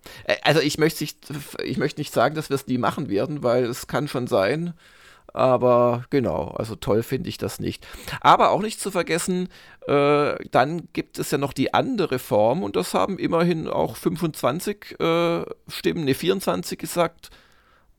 Also 0.43 0.60
ich 0.60 0.77
möchte 0.77 1.03
nicht, 1.03 1.17
ich 1.63 1.79
möchte 1.79 1.99
nicht 1.99 2.13
sagen, 2.13 2.36
dass 2.36 2.51
wir 2.51 2.55
es 2.55 2.67
nie 2.67 2.77
machen 2.77 3.10
werden, 3.10 3.41
weil 3.41 3.63
es 3.63 3.88
kann 3.88 4.08
schon 4.08 4.27
sein. 4.27 4.75
Aber 5.33 6.05
genau, 6.09 6.49
also 6.57 6.75
toll 6.75 7.03
finde 7.03 7.29
ich 7.29 7.37
das 7.37 7.59
nicht. 7.59 7.85
Aber 8.21 8.51
auch 8.51 8.61
nicht 8.61 8.79
zu 8.79 8.91
vergessen, 8.91 9.49
äh, 9.87 10.35
dann 10.51 10.87
gibt 10.93 11.19
es 11.19 11.31
ja 11.31 11.37
noch 11.37 11.53
die 11.53 11.73
andere 11.73 12.19
Form 12.19 12.63
und 12.63 12.75
das 12.75 12.93
haben 12.93 13.19
immerhin 13.19 13.67
auch 13.67 13.95
25 13.95 14.99
äh, 14.99 15.43
Stimmen, 15.67 16.05
ne 16.05 16.13
24 16.13 16.79
gesagt. 16.79 17.29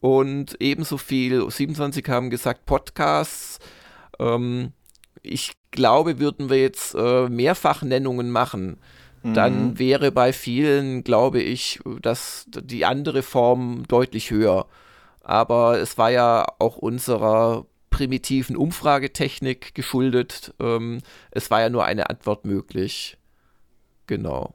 Und 0.00 0.56
ebenso 0.60 0.96
viel, 0.96 1.50
27 1.50 2.08
haben 2.08 2.30
gesagt 2.30 2.66
Podcasts. 2.66 3.58
Ähm, 4.18 4.72
ich 5.22 5.52
glaube, 5.70 6.18
würden 6.18 6.50
wir 6.50 6.60
jetzt 6.60 6.94
äh, 6.94 7.28
Mehrfachnennungen 7.28 8.30
machen, 8.30 8.78
mhm. 9.22 9.34
dann 9.34 9.78
wäre 9.78 10.12
bei 10.12 10.32
vielen, 10.32 11.04
glaube 11.04 11.40
ich, 11.40 11.80
dass 12.00 12.46
die 12.48 12.84
andere 12.84 13.22
Form 13.22 13.84
deutlich 13.88 14.30
höher. 14.30 14.66
Aber 15.28 15.78
es 15.78 15.98
war 15.98 16.10
ja 16.10 16.46
auch 16.58 16.78
unserer 16.78 17.66
primitiven 17.90 18.56
Umfragetechnik 18.56 19.74
geschuldet. 19.74 20.54
Ähm, 20.58 21.02
es 21.30 21.50
war 21.50 21.60
ja 21.60 21.68
nur 21.68 21.84
eine 21.84 22.08
Antwort 22.08 22.46
möglich. 22.46 23.18
Genau. 24.06 24.54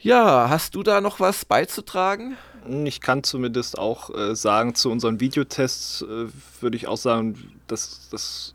Ja, 0.00 0.48
hast 0.48 0.74
du 0.74 0.82
da 0.82 1.02
noch 1.02 1.20
was 1.20 1.44
beizutragen? 1.44 2.38
Ich 2.84 3.02
kann 3.02 3.24
zumindest 3.24 3.78
auch 3.78 4.08
äh, 4.14 4.34
sagen, 4.34 4.74
zu 4.74 4.90
unseren 4.90 5.20
Videotests 5.20 6.00
äh, 6.00 6.28
würde 6.62 6.76
ich 6.78 6.86
auch 6.86 6.96
sagen, 6.96 7.60
dass 7.66 8.08
das 8.10 8.54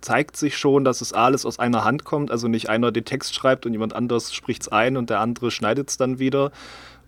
zeigt 0.00 0.36
sich 0.36 0.58
schon, 0.58 0.84
dass 0.84 1.00
es 1.00 1.12
alles 1.12 1.46
aus 1.46 1.60
einer 1.60 1.84
Hand 1.84 2.04
kommt. 2.04 2.32
Also 2.32 2.48
nicht 2.48 2.68
einer 2.68 2.90
den 2.90 3.04
Text 3.04 3.36
schreibt 3.36 3.66
und 3.66 3.72
jemand 3.72 3.92
anderes 3.92 4.34
spricht 4.34 4.62
es 4.62 4.68
ein 4.68 4.96
und 4.96 5.10
der 5.10 5.20
andere 5.20 5.52
schneidet 5.52 5.90
es 5.90 5.96
dann 5.96 6.18
wieder, 6.18 6.50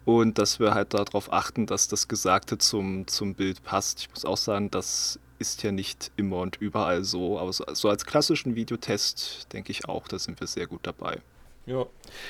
und 0.09 0.39
dass 0.39 0.59
wir 0.59 0.73
halt 0.73 0.95
darauf 0.95 1.31
achten, 1.35 1.67
dass 1.67 1.87
das 1.87 2.09
Gesagte 2.09 2.57
zum, 2.57 3.07
zum 3.09 3.35
Bild 3.35 3.63
passt. 3.63 4.01
Ich 4.01 4.09
muss 4.09 4.25
auch 4.25 4.39
sagen, 4.39 4.71
das 4.71 5.21
ist 5.39 5.63
ja 5.63 5.71
nicht 5.71 6.13
immer 6.17 6.39
und 6.39 6.57
überall 6.57 7.05
so, 7.05 7.39
aber 7.39 7.53
so, 7.53 7.67
so 7.75 7.91
als 7.91 8.07
klassischen 8.07 8.55
Videotest 8.55 9.53
denke 9.53 9.71
ich 9.71 9.87
auch, 9.87 10.09
da 10.09 10.19
sind 10.19 10.41
wir 10.41 10.47
sehr 10.47 10.67
gut 10.67 10.81
dabei. 10.85 11.21
Ja. 11.69 11.87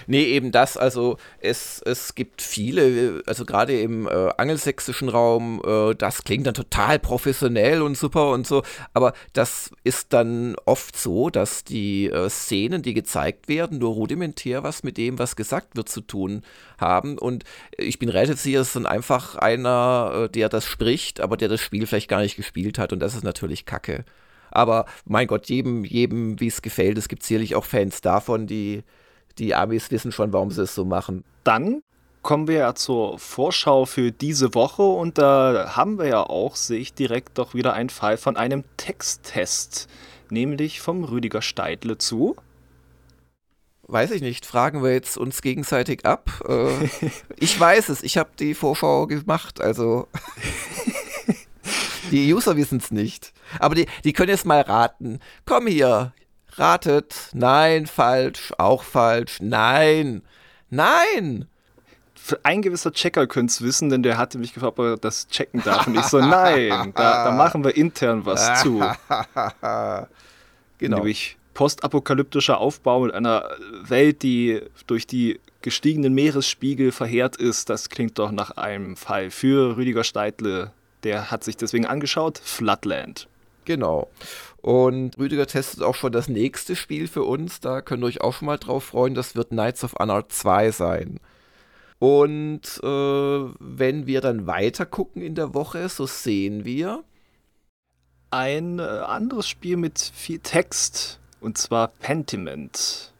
Nee, 0.08 0.24
eben 0.24 0.50
das. 0.50 0.76
Also 0.76 1.16
es, 1.38 1.80
es 1.82 2.16
gibt 2.16 2.42
viele, 2.42 3.22
also 3.26 3.44
gerade 3.44 3.80
im 3.80 4.08
äh, 4.08 4.30
angelsächsischen 4.36 5.08
Raum, 5.08 5.62
äh, 5.64 5.94
das 5.94 6.24
klingt 6.24 6.46
dann 6.48 6.54
total 6.54 6.98
professionell 6.98 7.82
und 7.82 7.96
super 7.96 8.30
und 8.30 8.48
so, 8.48 8.64
aber 8.94 9.12
das 9.34 9.70
ist 9.84 10.12
dann 10.12 10.56
oft 10.66 10.96
so, 10.98 11.30
dass 11.30 11.62
die 11.62 12.06
äh, 12.06 12.28
Szenen, 12.28 12.82
die 12.82 12.94
gezeigt 12.94 13.48
werden, 13.48 13.78
nur 13.78 13.94
rudimentär 13.94 14.64
was 14.64 14.82
mit 14.82 14.96
dem, 14.96 15.20
was 15.20 15.36
gesagt 15.36 15.76
wird, 15.76 15.88
zu 15.88 16.00
tun 16.00 16.42
haben. 16.80 17.16
Und 17.16 17.44
ich 17.76 18.00
bin 18.00 18.08
relativ 18.08 18.40
sicher, 18.40 18.60
es 18.60 18.68
ist 18.68 18.76
dann 18.76 18.86
einfach 18.86 19.36
einer, 19.36 20.24
äh, 20.24 20.28
der 20.28 20.48
das 20.48 20.64
spricht, 20.64 21.20
aber 21.20 21.36
der 21.36 21.48
das 21.48 21.60
Spiel 21.60 21.86
vielleicht 21.86 22.08
gar 22.08 22.22
nicht 22.22 22.36
gespielt 22.36 22.76
hat 22.76 22.92
und 22.92 22.98
das 22.98 23.14
ist 23.14 23.22
natürlich 23.22 23.66
Kacke. 23.66 24.04
Aber 24.50 24.86
mein 25.04 25.26
Gott, 25.26 25.48
jedem, 25.48 25.84
jedem, 25.84 26.40
wie 26.40 26.46
es 26.48 26.62
gefällt, 26.62 26.98
es 26.98 27.08
gibt 27.08 27.22
sicherlich 27.22 27.54
auch 27.54 27.64
Fans 27.64 28.00
davon, 28.00 28.46
die 28.46 28.82
die 29.38 29.54
Amis 29.54 29.90
wissen 29.90 30.12
schon, 30.12 30.32
warum 30.32 30.50
sie 30.50 30.62
es 30.62 30.74
so 30.74 30.84
machen. 30.84 31.24
Dann 31.44 31.82
kommen 32.22 32.48
wir 32.48 32.56
ja 32.56 32.74
zur 32.74 33.18
Vorschau 33.18 33.86
für 33.86 34.12
diese 34.12 34.54
Woche 34.54 34.82
und 34.82 35.18
da 35.18 35.76
haben 35.76 35.98
wir 35.98 36.06
ja 36.06 36.22
auch, 36.22 36.56
sehe 36.56 36.78
ich 36.78 36.94
direkt 36.94 37.38
doch 37.38 37.54
wieder 37.54 37.72
einen 37.72 37.90
Fall 37.90 38.16
von 38.16 38.36
einem 38.36 38.64
Texttest, 38.76 39.88
nämlich 40.30 40.80
vom 40.80 41.04
Rüdiger 41.04 41.42
Steidle 41.42 41.98
zu. 41.98 42.36
Weiß 43.90 44.10
ich 44.10 44.20
nicht, 44.20 44.44
fragen 44.44 44.82
wir 44.82 44.92
jetzt 44.92 45.16
uns 45.16 45.40
gegenseitig 45.40 46.04
ab. 46.04 46.30
Äh, 46.46 46.88
ich 47.38 47.58
weiß 47.58 47.88
es, 47.88 48.02
ich 48.02 48.18
habe 48.18 48.30
die 48.38 48.52
Vorschau 48.52 49.06
gemacht, 49.06 49.62
also 49.62 50.08
die 52.10 52.34
User 52.34 52.56
wissen 52.56 52.78
es 52.78 52.90
nicht. 52.90 53.32
Aber 53.58 53.74
die, 53.74 53.86
die 54.04 54.12
können 54.12 54.28
jetzt 54.28 54.44
mal 54.44 54.60
raten. 54.60 55.20
Komm 55.46 55.68
hier, 55.68 56.12
Ratet. 56.58 57.30
Nein, 57.32 57.86
falsch. 57.86 58.52
Auch 58.58 58.82
falsch. 58.82 59.38
Nein. 59.40 60.22
Nein. 60.70 61.46
Ein 62.42 62.60
gewisser 62.62 62.92
Checker 62.92 63.26
könnte 63.26 63.52
es 63.52 63.62
wissen, 63.62 63.88
denn 63.88 64.02
der 64.02 64.18
hatte 64.18 64.38
mich 64.38 64.52
gefragt, 64.52 64.78
ob 64.78 64.84
er 64.84 64.96
das 64.96 65.28
checken 65.28 65.62
darf. 65.62 65.86
Und 65.86 65.96
ich 65.96 66.04
so, 66.04 66.18
nein, 66.18 66.92
da, 66.94 67.24
da 67.24 67.30
machen 67.30 67.64
wir 67.64 67.74
intern 67.74 68.26
was 68.26 68.60
zu. 68.60 68.78
genau. 70.78 70.96
Nämlich 70.96 71.38
postapokalyptischer 71.54 72.58
Aufbau 72.58 73.00
mit 73.00 73.14
einer 73.14 73.48
Welt, 73.82 74.22
die 74.22 74.60
durch 74.86 75.06
die 75.06 75.40
gestiegenen 75.62 76.14
Meeresspiegel 76.14 76.92
verheert 76.92 77.36
ist. 77.36 77.70
Das 77.70 77.88
klingt 77.88 78.18
doch 78.18 78.30
nach 78.30 78.52
einem 78.52 78.96
Fall 78.96 79.30
für 79.30 79.76
Rüdiger 79.76 80.04
Steidle. 80.04 80.72
Der 81.02 81.30
hat 81.30 81.44
sich 81.44 81.56
deswegen 81.56 81.86
angeschaut. 81.86 82.38
Floodland. 82.38 83.26
Genau. 83.64 84.08
Und 84.60 85.16
Rüdiger 85.18 85.46
testet 85.46 85.82
auch 85.82 85.94
schon 85.94 86.12
das 86.12 86.28
nächste 86.28 86.74
Spiel 86.76 87.06
für 87.06 87.22
uns. 87.22 87.60
Da 87.60 87.80
könnt 87.80 88.02
ihr 88.02 88.06
euch 88.06 88.20
auch 88.20 88.34
schon 88.34 88.46
mal 88.46 88.58
drauf 88.58 88.84
freuen. 88.84 89.14
Das 89.14 89.36
wird 89.36 89.50
Knights 89.50 89.84
of 89.84 89.94
Honor 89.98 90.28
2 90.28 90.72
sein. 90.72 91.20
Und 91.98 92.80
äh, 92.82 92.86
wenn 93.58 94.06
wir 94.06 94.20
dann 94.20 94.46
weiter 94.46 94.86
gucken 94.86 95.22
in 95.22 95.34
der 95.34 95.54
Woche, 95.54 95.88
so 95.88 96.06
sehen 96.06 96.64
wir 96.64 97.04
ein 98.30 98.78
äh, 98.78 98.82
anderes 98.82 99.48
Spiel 99.48 99.76
mit 99.76 99.98
viel 99.98 100.38
Text. 100.40 101.20
Und 101.40 101.56
zwar 101.56 101.88
Pentiment. 101.88 103.12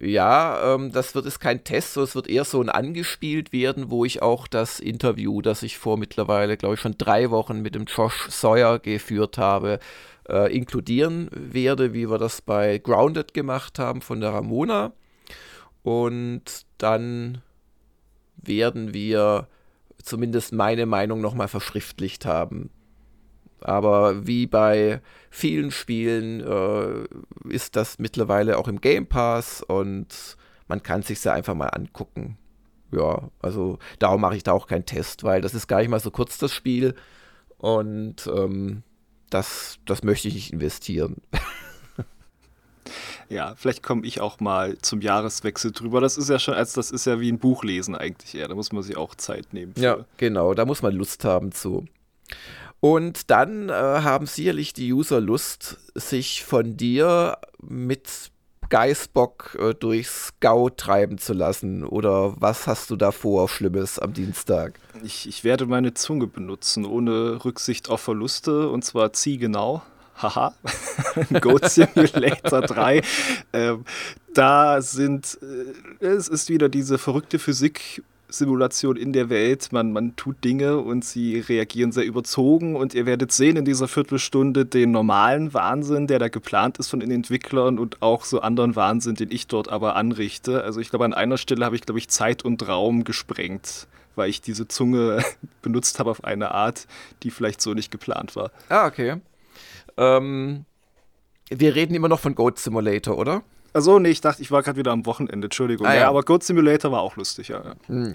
Ja, 0.00 0.74
ähm, 0.74 0.92
das 0.92 1.14
wird 1.16 1.26
es 1.26 1.40
kein 1.40 1.64
Test, 1.64 1.94
sondern 1.94 2.08
es 2.08 2.14
wird 2.14 2.28
eher 2.28 2.44
so 2.44 2.60
ein 2.60 2.68
angespielt 2.68 3.52
werden, 3.52 3.90
wo 3.90 4.04
ich 4.04 4.22
auch 4.22 4.46
das 4.46 4.78
Interview, 4.78 5.42
das 5.42 5.64
ich 5.64 5.76
vor 5.76 5.98
mittlerweile, 5.98 6.56
glaube 6.56 6.76
ich, 6.76 6.80
schon 6.80 6.96
drei 6.96 7.30
Wochen 7.30 7.62
mit 7.62 7.74
dem 7.74 7.86
Josh 7.86 8.28
Sawyer 8.28 8.78
geführt 8.78 9.38
habe, 9.38 9.80
äh, 10.28 10.54
inkludieren 10.54 11.28
werde, 11.32 11.94
wie 11.94 12.08
wir 12.08 12.18
das 12.18 12.40
bei 12.42 12.78
Grounded 12.78 13.34
gemacht 13.34 13.80
haben 13.80 14.00
von 14.00 14.20
der 14.20 14.30
Ramona. 14.30 14.92
Und 15.82 16.66
dann 16.78 17.42
werden 18.36 18.94
wir 18.94 19.48
zumindest 20.02 20.52
meine 20.52 20.86
Meinung 20.86 21.20
nochmal 21.20 21.48
verschriftlicht 21.48 22.24
haben. 22.24 22.70
Aber 23.60 24.26
wie 24.26 24.46
bei 24.46 25.00
vielen 25.30 25.70
Spielen 25.70 26.40
äh, 26.40 27.52
ist 27.52 27.76
das 27.76 27.98
mittlerweile 27.98 28.58
auch 28.58 28.68
im 28.68 28.80
Game 28.80 29.06
Pass 29.06 29.62
und 29.62 30.36
man 30.68 30.82
kann 30.82 31.02
sich 31.02 31.22
ja 31.24 31.32
einfach 31.32 31.54
mal 31.54 31.68
angucken. 31.68 32.38
Ja, 32.90 33.28
also 33.40 33.78
darum 33.98 34.20
mache 34.20 34.36
ich 34.36 34.42
da 34.42 34.52
auch 34.52 34.66
keinen 34.66 34.86
Test, 34.86 35.24
weil 35.24 35.40
das 35.40 35.54
ist 35.54 35.66
gar 35.66 35.80
nicht 35.80 35.90
mal 35.90 36.00
so 36.00 36.10
kurz 36.10 36.38
das 36.38 36.54
Spiel 36.54 36.94
und 37.58 38.26
ähm, 38.34 38.82
das, 39.30 39.78
das 39.84 40.02
möchte 40.02 40.28
ich 40.28 40.34
nicht 40.34 40.52
investieren. 40.52 41.16
Ja, 43.28 43.54
vielleicht 43.56 43.82
komme 43.82 44.06
ich 44.06 44.20
auch 44.20 44.40
mal 44.40 44.78
zum 44.78 45.00
Jahreswechsel 45.00 45.72
drüber. 45.72 46.00
Das 46.00 46.16
ist 46.16 46.30
ja 46.30 46.38
schon, 46.38 46.54
als 46.54 46.72
das 46.72 46.90
ist 46.90 47.04
ja 47.04 47.20
wie 47.20 47.30
ein 47.30 47.38
Buch 47.38 47.62
lesen 47.62 47.94
eigentlich 47.94 48.34
eher. 48.34 48.48
Da 48.48 48.54
muss 48.54 48.72
man 48.72 48.82
sich 48.82 48.96
auch 48.96 49.14
Zeit 49.14 49.52
nehmen. 49.52 49.74
Für. 49.74 49.80
Ja, 49.80 50.04
genau, 50.16 50.54
da 50.54 50.64
muss 50.64 50.80
man 50.80 50.94
Lust 50.94 51.24
haben 51.24 51.52
zu. 51.52 51.84
Und 52.80 53.30
dann 53.30 53.68
äh, 53.68 53.72
haben 53.72 54.26
sicherlich 54.26 54.72
die 54.72 54.92
User 54.92 55.20
Lust, 55.20 55.78
sich 55.94 56.44
von 56.44 56.76
dir 56.76 57.38
mit 57.60 58.30
Geißbock 58.68 59.56
äh, 59.60 59.74
durchs 59.74 60.34
Gau 60.40 60.68
treiben 60.68 61.18
zu 61.18 61.32
lassen? 61.32 61.84
Oder 61.84 62.34
was 62.40 62.66
hast 62.66 62.90
du 62.90 62.96
da 62.96 63.10
vor, 63.10 63.48
Schlimmes 63.48 63.98
am 63.98 64.12
Dienstag? 64.12 64.78
Ich, 65.02 65.28
ich 65.28 65.44
werde 65.44 65.66
meine 65.66 65.94
Zunge 65.94 66.26
benutzen, 66.26 66.84
ohne 66.84 67.44
Rücksicht 67.44 67.88
auf 67.88 68.00
Verluste, 68.00 68.68
und 68.68 68.84
zwar 68.84 69.12
ziegenau. 69.12 69.82
Haha, 70.20 70.52
Goat 71.40 71.70
Simulator 71.70 72.60
3. 72.62 73.02
Ähm, 73.52 73.84
da 74.34 74.82
sind, 74.82 75.38
äh, 76.00 76.04
es 76.04 76.28
ist 76.28 76.48
wieder 76.48 76.68
diese 76.68 76.98
verrückte 76.98 77.38
Physik 77.38 78.02
Simulation 78.28 78.96
in 78.96 79.12
der 79.12 79.30
Welt. 79.30 79.72
Man, 79.72 79.92
man 79.92 80.16
tut 80.16 80.44
Dinge 80.44 80.78
und 80.78 81.04
sie 81.04 81.40
reagieren 81.40 81.92
sehr 81.92 82.04
überzogen 82.04 82.76
und 82.76 82.94
ihr 82.94 83.06
werdet 83.06 83.32
sehen 83.32 83.56
in 83.56 83.64
dieser 83.64 83.88
Viertelstunde 83.88 84.66
den 84.66 84.90
normalen 84.90 85.54
Wahnsinn, 85.54 86.06
der 86.06 86.18
da 86.18 86.28
geplant 86.28 86.78
ist 86.78 86.88
von 86.88 87.00
den 87.00 87.10
Entwicklern 87.10 87.78
und 87.78 88.02
auch 88.02 88.24
so 88.24 88.40
anderen 88.40 88.76
Wahnsinn, 88.76 89.14
den 89.14 89.30
ich 89.30 89.46
dort 89.46 89.68
aber 89.68 89.96
anrichte. 89.96 90.62
Also 90.62 90.80
ich 90.80 90.90
glaube, 90.90 91.04
an 91.04 91.14
einer 91.14 91.38
Stelle 91.38 91.64
habe 91.64 91.76
ich, 91.76 91.82
glaube 91.82 91.98
ich, 91.98 92.08
Zeit 92.08 92.44
und 92.44 92.66
Raum 92.68 93.04
gesprengt, 93.04 93.88
weil 94.14 94.30
ich 94.30 94.40
diese 94.40 94.68
Zunge 94.68 95.24
benutzt 95.62 95.98
habe 95.98 96.10
auf 96.10 96.24
eine 96.24 96.52
Art, 96.52 96.86
die 97.22 97.30
vielleicht 97.30 97.60
so 97.60 97.74
nicht 97.74 97.90
geplant 97.90 98.36
war. 98.36 98.50
Ah, 98.68 98.86
okay. 98.86 99.16
Ähm, 99.96 100.64
wir 101.50 101.74
reden 101.74 101.94
immer 101.94 102.08
noch 102.08 102.20
von 102.20 102.34
Goat 102.34 102.58
Simulator, 102.58 103.16
oder? 103.16 103.42
Also 103.72 103.98
nee, 103.98 104.10
ich 104.10 104.20
dachte, 104.20 104.42
ich 104.42 104.50
war 104.50 104.62
gerade 104.62 104.78
wieder 104.78 104.92
am 104.92 105.06
Wochenende, 105.06 105.46
Entschuldigung. 105.46 105.86
Ah, 105.86 105.94
ja. 105.94 106.00
ja. 106.00 106.08
aber 106.08 106.22
Goat 106.22 106.42
Simulator 106.42 106.90
war 106.90 107.02
auch 107.02 107.16
lustig, 107.16 107.48
ja. 107.48 107.74
Hm. 107.86 108.14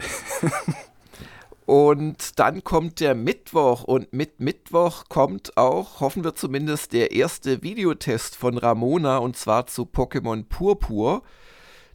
Und 1.65 2.39
dann 2.39 2.63
kommt 2.63 2.99
der 2.99 3.15
Mittwoch 3.15 3.83
und 3.83 4.11
mit 4.11 4.39
Mittwoch 4.39 5.05
kommt 5.07 5.55
auch, 5.55 6.01
hoffen 6.01 6.23
wir 6.23 6.35
zumindest, 6.35 6.91
der 6.91 7.11
erste 7.11 7.63
Videotest 7.63 8.35
von 8.35 8.57
Ramona 8.57 9.17
und 9.17 9.37
zwar 9.37 9.67
zu 9.67 9.83
Pokémon 9.83 10.43
Purpur. 10.43 11.23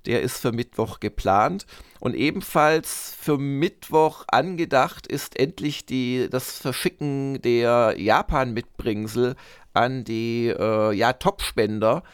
Der 0.06 0.22
ist 0.22 0.40
für 0.40 0.52
Mittwoch 0.52 1.00
geplant. 1.00 1.66
Und 2.00 2.14
ebenfalls 2.14 3.14
für 3.20 3.36
Mittwoch 3.36 4.24
angedacht 4.28 5.06
ist 5.06 5.38
endlich 5.38 5.84
die, 5.84 6.28
das 6.30 6.56
Verschicken 6.56 7.42
der 7.42 7.94
Japan-Mitbringsel 7.98 9.34
an 9.74 10.04
die 10.04 10.46
äh, 10.46 10.92
ja, 10.94 11.12
Top-Spender. 11.12 12.04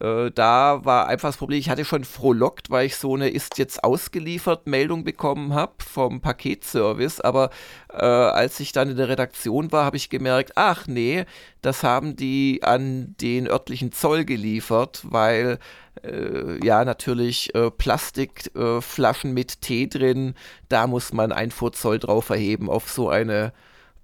Äh, 0.00 0.30
da 0.30 0.84
war 0.84 1.08
einfach 1.08 1.30
das 1.30 1.36
Problem, 1.36 1.58
ich 1.58 1.70
hatte 1.70 1.84
schon 1.84 2.04
frohlockt, 2.04 2.70
weil 2.70 2.86
ich 2.86 2.96
so 2.96 3.14
eine 3.14 3.28
ist 3.28 3.58
jetzt 3.58 3.82
ausgeliefert 3.82 4.66
Meldung 4.66 5.04
bekommen 5.04 5.54
habe 5.54 5.74
vom 5.78 6.20
Paketservice, 6.20 7.20
aber 7.20 7.50
äh, 7.92 7.96
als 8.04 8.60
ich 8.60 8.72
dann 8.72 8.90
in 8.90 8.96
der 8.96 9.08
Redaktion 9.08 9.72
war, 9.72 9.84
habe 9.84 9.96
ich 9.96 10.08
gemerkt, 10.10 10.52
ach 10.54 10.86
nee, 10.86 11.24
das 11.62 11.82
haben 11.82 12.14
die 12.14 12.60
an 12.62 13.16
den 13.20 13.48
örtlichen 13.48 13.90
Zoll 13.92 14.24
geliefert, 14.24 15.00
weil 15.04 15.58
äh, 16.04 16.64
ja 16.64 16.84
natürlich 16.84 17.54
äh, 17.54 17.70
Plastikflaschen 17.70 19.34
mit 19.34 19.60
Tee 19.62 19.88
drin, 19.88 20.34
da 20.68 20.86
muss 20.86 21.12
man 21.12 21.32
Einfuhrzoll 21.32 21.98
drauf 21.98 22.30
erheben 22.30 22.70
auf 22.70 22.88
so 22.88 23.08
eine 23.08 23.52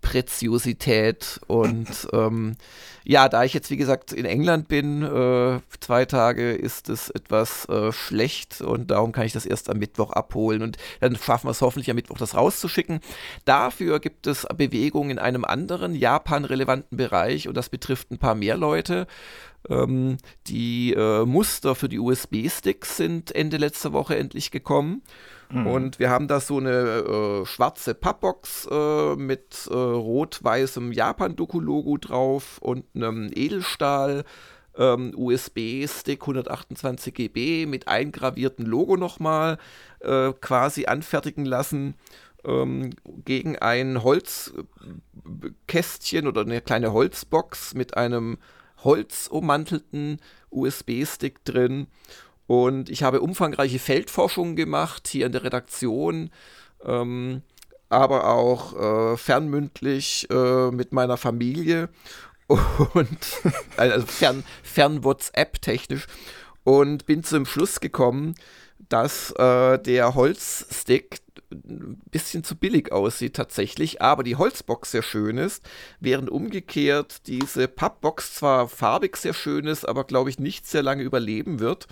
Preziosität 0.04 1.40
und 1.46 1.88
ähm, 2.12 2.56
ja, 3.04 3.28
da 3.28 3.42
ich 3.42 3.54
jetzt 3.54 3.70
wie 3.70 3.78
gesagt 3.78 4.12
in 4.12 4.26
England 4.26 4.68
bin, 4.68 5.02
äh, 5.02 5.60
zwei 5.80 6.04
Tage 6.04 6.52
ist 6.52 6.90
es 6.90 7.08
etwas 7.08 7.66
äh, 7.70 7.90
schlecht 7.90 8.60
und 8.60 8.90
darum 8.90 9.12
kann 9.12 9.24
ich 9.24 9.32
das 9.32 9.46
erst 9.46 9.70
am 9.70 9.78
Mittwoch 9.78 10.10
abholen 10.10 10.62
und 10.62 10.76
dann 11.00 11.16
schaffen 11.16 11.46
wir 11.46 11.52
es 11.52 11.62
hoffentlich 11.62 11.88
am 11.90 11.96
Mittwoch 11.96 12.18
das 12.18 12.34
rauszuschicken. 12.34 13.00
Dafür 13.46 13.98
gibt 13.98 14.26
es 14.26 14.46
Bewegungen 14.56 15.10
in 15.10 15.18
einem 15.18 15.44
anderen 15.44 15.94
Japan-relevanten 15.94 16.96
Bereich 16.96 17.48
und 17.48 17.56
das 17.56 17.70
betrifft 17.70 18.10
ein 18.10 18.18
paar 18.18 18.34
mehr 18.34 18.58
Leute. 18.58 19.06
Ähm, 19.70 20.18
die 20.46 20.92
äh, 20.92 21.24
Muster 21.24 21.74
für 21.74 21.88
die 21.88 21.98
USB-Sticks 21.98 22.98
sind 22.98 23.34
Ende 23.34 23.56
letzter 23.56 23.94
Woche 23.94 24.16
endlich 24.16 24.50
gekommen. 24.50 25.02
Mhm. 25.50 25.66
Und 25.66 25.98
wir 25.98 26.10
haben 26.10 26.28
da 26.28 26.40
so 26.40 26.58
eine 26.58 26.70
äh, 26.70 27.46
schwarze 27.46 27.94
Pappbox 27.94 28.68
äh, 28.70 29.16
mit 29.16 29.68
äh, 29.70 29.74
rot-weißem 29.74 30.92
Japan-Doku-Logo 30.92 31.96
drauf 31.98 32.58
und 32.60 32.84
einem 32.94 33.30
Edelstahl. 33.34 34.24
USB-Stick 34.76 36.22
128 36.22 37.14
GB 37.14 37.66
mit 37.66 37.86
eingraviertem 37.86 38.66
Logo 38.66 38.96
nochmal 38.96 39.58
äh, 40.00 40.32
quasi 40.32 40.86
anfertigen 40.86 41.44
lassen 41.44 41.94
ähm, 42.44 42.90
gegen 43.24 43.56
ein 43.56 44.02
Holzkästchen 44.02 46.26
oder 46.26 46.40
eine 46.42 46.60
kleine 46.60 46.92
Holzbox 46.92 47.72
mit 47.74 47.96
einem 47.96 48.38
holzummantelten 48.82 50.18
USB-Stick 50.50 51.44
drin 51.44 51.86
und 52.46 52.90
ich 52.90 53.02
habe 53.02 53.20
umfangreiche 53.20 53.78
Feldforschungen 53.78 54.56
gemacht 54.56 55.08
hier 55.08 55.26
in 55.26 55.32
der 55.32 55.44
Redaktion, 55.44 56.30
ähm, 56.84 57.42
aber 57.88 58.28
auch 58.28 59.12
äh, 59.12 59.16
fernmündlich 59.16 60.28
äh, 60.30 60.70
mit 60.70 60.92
meiner 60.92 61.16
Familie 61.16 61.88
und 62.48 63.18
also 63.76 64.06
fern, 64.06 64.44
fern 64.62 65.04
WhatsApp 65.04 65.62
technisch 65.62 66.06
und 66.64 67.06
bin 67.06 67.24
zum 67.24 67.46
Schluss 67.46 67.80
gekommen, 67.80 68.34
dass 68.88 69.30
äh, 69.32 69.78
der 69.78 70.14
Holzstick 70.14 71.20
ein 71.50 72.00
bisschen 72.10 72.42
zu 72.44 72.56
billig 72.56 72.92
aussieht 72.92 73.34
tatsächlich, 73.36 74.02
aber 74.02 74.24
die 74.24 74.36
Holzbox 74.36 74.90
sehr 74.90 75.02
schön 75.02 75.38
ist, 75.38 75.62
während 76.00 76.30
umgekehrt 76.30 77.26
diese 77.26 77.68
Pappbox 77.68 78.34
zwar 78.34 78.68
farbig 78.68 79.16
sehr 79.16 79.34
schön 79.34 79.66
ist, 79.66 79.88
aber 79.88 80.04
glaube 80.04 80.30
ich 80.30 80.38
nicht 80.38 80.66
sehr 80.66 80.82
lange 80.82 81.02
überleben 81.02 81.60
wird. 81.60 81.86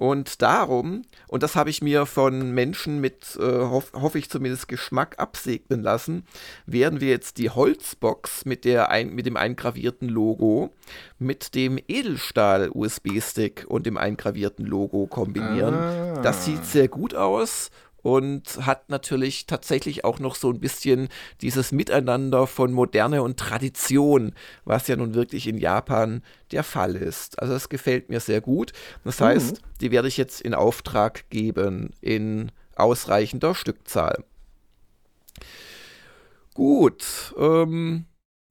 Und 0.00 0.40
darum, 0.40 1.02
und 1.28 1.42
das 1.42 1.56
habe 1.56 1.68
ich 1.68 1.82
mir 1.82 2.06
von 2.06 2.52
Menschen 2.52 3.02
mit, 3.02 3.36
äh, 3.38 3.42
hoff, 3.42 3.92
hoffe 3.92 4.18
ich 4.18 4.30
zumindest, 4.30 4.66
Geschmack 4.66 5.18
absegnen 5.18 5.82
lassen, 5.82 6.24
werden 6.64 7.02
wir 7.02 7.10
jetzt 7.10 7.36
die 7.36 7.50
Holzbox 7.50 8.46
mit, 8.46 8.64
der 8.64 8.88
ein, 8.88 9.10
mit 9.10 9.26
dem 9.26 9.36
eingravierten 9.36 10.08
Logo 10.08 10.72
mit 11.18 11.54
dem 11.54 11.78
Edelstahl-USB-Stick 11.86 13.66
und 13.68 13.84
dem 13.84 13.98
eingravierten 13.98 14.64
Logo 14.64 15.06
kombinieren. 15.06 15.74
Ah. 15.74 16.20
Das 16.22 16.46
sieht 16.46 16.64
sehr 16.64 16.88
gut 16.88 17.14
aus 17.14 17.70
und 18.02 18.66
hat 18.66 18.88
natürlich 18.88 19.46
tatsächlich 19.46 20.04
auch 20.04 20.18
noch 20.18 20.34
so 20.34 20.50
ein 20.50 20.60
bisschen 20.60 21.08
dieses 21.40 21.72
Miteinander 21.72 22.46
von 22.46 22.72
Moderne 22.72 23.22
und 23.22 23.38
Tradition, 23.38 24.32
was 24.64 24.88
ja 24.88 24.96
nun 24.96 25.14
wirklich 25.14 25.46
in 25.46 25.58
Japan 25.58 26.22
der 26.52 26.64
Fall 26.64 26.96
ist. 26.96 27.38
Also 27.40 27.52
das 27.52 27.68
gefällt 27.68 28.08
mir 28.08 28.20
sehr 28.20 28.40
gut. 28.40 28.72
Das 29.04 29.20
mhm. 29.20 29.24
heißt, 29.24 29.62
die 29.80 29.90
werde 29.90 30.08
ich 30.08 30.16
jetzt 30.16 30.40
in 30.40 30.54
Auftrag 30.54 31.28
geben 31.30 31.90
in 32.00 32.52
ausreichender 32.76 33.54
Stückzahl. 33.54 34.24
Gut, 36.54 37.34
ähm, 37.38 38.06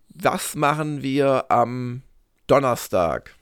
was 0.09 0.55
machen 0.55 1.01
wir 1.01 1.45
am 1.49 2.01
Donnerstag? 2.47 3.35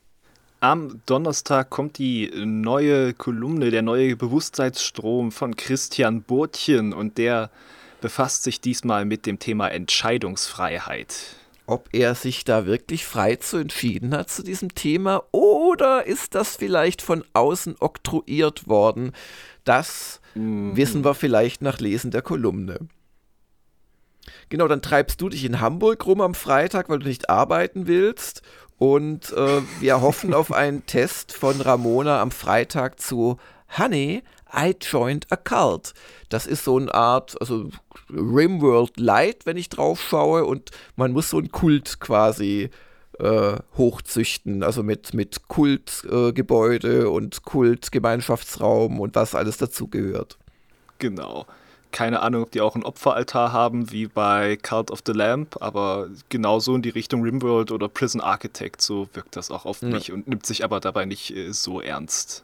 Am 0.60 1.02
Donnerstag 1.06 1.70
kommt 1.70 2.00
die 2.00 2.32
neue 2.34 3.14
Kolumne, 3.14 3.70
der 3.70 3.84
neue 3.84 4.16
Bewusstseinsstrom 4.16 5.32
von 5.32 5.56
Christian 5.56 6.24
Burtchen 6.24 6.94
und 6.94 7.20
der 7.20 7.52
befasst 8.02 8.42
sich 8.42 8.60
diesmal 8.60 9.06
mit 9.06 9.28
dem 9.28 9.38
Thema 9.38 9.68
Entscheidungsfreiheit. 9.68 11.16
Ob 11.68 11.90
er 11.92 12.16
sich 12.16 12.44
da 12.44 12.66
wirklich 12.66 13.06
frei 13.06 13.36
zu 13.36 13.58
entschieden 13.58 14.16
hat 14.16 14.32
zu 14.32 14.42
diesem 14.42 14.74
Thema 14.74 15.24
oder 15.32 16.08
ist 16.08 16.34
das 16.34 16.56
vielleicht 16.56 17.04
von 17.04 17.24
außen 17.34 17.76
oktroyiert 17.80 18.68
worden? 18.68 19.12
Das 19.64 20.22
mhm. 20.34 20.76
wissen 20.76 21.06
wir 21.06 21.14
vielleicht 21.14 21.62
nach 21.62 21.78
Lesen 21.80 22.10
der 22.10 22.24
Kolumne. 22.24 22.80
Genau, 24.50 24.68
dann 24.68 24.82
treibst 24.82 25.22
du 25.22 25.30
dich 25.30 25.44
in 25.46 25.60
Hamburg 25.60 26.06
rum 26.06 26.22
am 26.22 26.34
Freitag, 26.34 26.90
weil 26.90 27.00
du 27.00 27.08
nicht 27.08 27.30
arbeiten 27.30 27.88
willst. 27.88 28.42
Und 28.78 29.32
äh, 29.34 29.62
wir 29.80 30.02
hoffen 30.02 30.34
auf 30.34 30.52
einen 30.52 30.86
Test 30.86 31.34
von 31.34 31.62
Ramona 31.62 32.22
am 32.22 32.32
Freitag 32.32 33.00
zu 33.00 33.38
Honey, 33.78 34.24
I 34.54 34.76
joined 34.80 35.28
a 35.30 35.36
cult. 35.36 35.94
Das 36.30 36.46
ist 36.46 36.64
so 36.64 36.78
eine 36.78 36.94
Art, 36.94 37.40
also 37.42 37.70
Rimworld 38.10 38.98
Light, 38.98 39.46
wenn 39.46 39.58
ich 39.58 39.70
drauf 39.70 40.02
schaue, 40.02 40.46
und 40.46 40.72
man 40.96 41.12
muss 41.12 41.30
so 41.30 41.38
einen 41.38 41.52
Kult 41.52 42.00
quasi 42.00 42.70
äh, 43.20 43.58
hochzüchten, 43.78 44.64
also 44.64 44.84
mit, 44.84 45.14
mit 45.14 45.48
Kultgebäude 45.48 47.02
äh, 47.02 47.06
und 47.06 47.44
Kultgemeinschaftsraum 47.44 49.00
und 49.00 49.16
was 49.16 49.36
alles 49.36 49.58
dazugehört. 49.58 50.38
Genau. 51.00 51.46
Keine 51.92 52.22
Ahnung, 52.22 52.44
ob 52.44 52.52
die 52.52 52.62
auch 52.62 52.76
einen 52.76 52.84
Opferaltar 52.84 53.54
haben, 53.54 53.92
wie 53.92 54.08
bei 54.08 54.58
Cult 54.58 54.92
of 54.92 55.02
the 55.06 55.14
Lamp, 55.14 55.58
aber 55.62 56.10
genauso 56.30 56.76
in 56.76 56.82
die 56.82 56.90
Richtung 56.90 57.24
Rimworld 57.24 57.72
oder 57.72 57.88
Prison 57.88 58.22
Architect, 58.22 58.82
so 58.82 59.08
wirkt 59.14 59.36
das 59.36 59.52
auch 59.52 59.66
auf 59.66 59.82
ja. 59.82 59.90
mich 59.90 60.12
und 60.12 60.28
nimmt 60.28 60.46
sich 60.46 60.64
aber 60.64 60.80
dabei 60.80 61.06
nicht 61.06 61.36
äh, 61.36 61.54
so 61.54 61.82
ernst. 61.82 62.44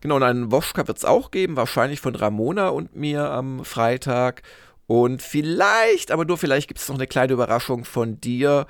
Genau, 0.00 0.16
und 0.16 0.22
einen 0.22 0.52
Woschka 0.52 0.86
wird 0.86 0.98
es 0.98 1.04
auch 1.04 1.30
geben, 1.30 1.56
wahrscheinlich 1.56 2.00
von 2.00 2.14
Ramona 2.14 2.68
und 2.68 2.94
mir 2.94 3.30
am 3.30 3.64
Freitag. 3.64 4.42
Und 4.86 5.20
vielleicht, 5.20 6.12
aber 6.12 6.24
nur 6.24 6.38
vielleicht 6.38 6.68
gibt 6.68 6.80
es 6.80 6.88
noch 6.88 6.96
eine 6.96 7.06
kleine 7.06 7.32
Überraschung 7.32 7.84
von 7.84 8.20
dir 8.20 8.66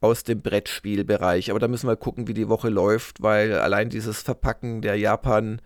aus 0.00 0.22
dem 0.22 0.40
Brettspielbereich. 0.40 1.50
Aber 1.50 1.58
da 1.58 1.68
müssen 1.68 1.88
wir 1.88 1.96
gucken, 1.96 2.28
wie 2.28 2.34
die 2.34 2.48
Woche 2.48 2.68
läuft, 2.68 3.22
weil 3.22 3.58
allein 3.58 3.90
dieses 3.90 4.22
Verpacken 4.22 4.80
der 4.80 4.96
Japan 4.96 5.60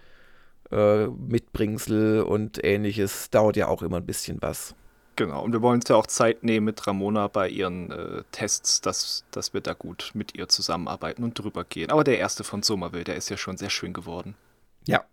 äh, 0.72 1.06
Mitbringsel 1.06 2.22
und 2.22 2.62
ähnliches 2.64 3.30
dauert 3.30 3.56
ja 3.56 3.68
auch 3.68 3.82
immer 3.82 3.98
ein 3.98 4.06
bisschen 4.06 4.38
was. 4.40 4.74
Genau, 5.16 5.42
und 5.42 5.52
wir 5.52 5.61
wollen 5.61 5.80
uns 5.80 5.88
ja 5.88 5.96
auch 5.96 6.06
Zeit 6.06 6.42
nehmen 6.42 6.64
mit 6.64 6.87
Ramona 6.87 7.28
bei 7.28 7.48
ihren 7.48 7.90
äh, 7.90 8.22
Tests, 8.32 8.80
dass, 8.80 9.24
dass 9.30 9.52
wir 9.52 9.61
da 9.61 9.74
gut 9.74 10.11
mit 10.14 10.35
ihr 10.35 10.48
zusammenarbeiten 10.48 11.22
und 11.22 11.38
drüber 11.38 11.64
gehen. 11.64 11.90
Aber 11.90 12.02
der 12.02 12.18
erste 12.18 12.44
von 12.44 12.62
Somerville, 12.62 13.04
der 13.04 13.16
ist 13.16 13.28
ja 13.28 13.37
schon 13.37 13.58
sehr 13.58 13.68
schön 13.68 13.92
geworden. 13.92 14.35
Ja. 14.87 15.04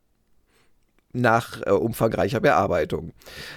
Nach 1.12 1.62
äh, 1.66 1.72
umfangreicher 1.72 2.40
Bearbeitung. 2.40 3.12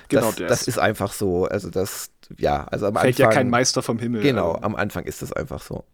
Genau, 0.08 0.32
das, 0.32 0.48
das 0.48 0.68
ist 0.68 0.78
einfach 0.78 1.12
so. 1.12 1.44
Also 1.44 1.70
das, 1.70 2.10
ja, 2.38 2.64
also 2.64 2.86
am 2.86 2.94
Fällt 2.96 3.20
Anfang. 3.20 3.30
ja 3.30 3.30
kein 3.30 3.48
Meister 3.48 3.82
vom 3.82 4.00
Himmel. 4.00 4.22
Genau, 4.22 4.58
am 4.62 4.74
Anfang 4.74 5.04
ist 5.04 5.22
das 5.22 5.32
einfach 5.32 5.62
so. 5.62 5.84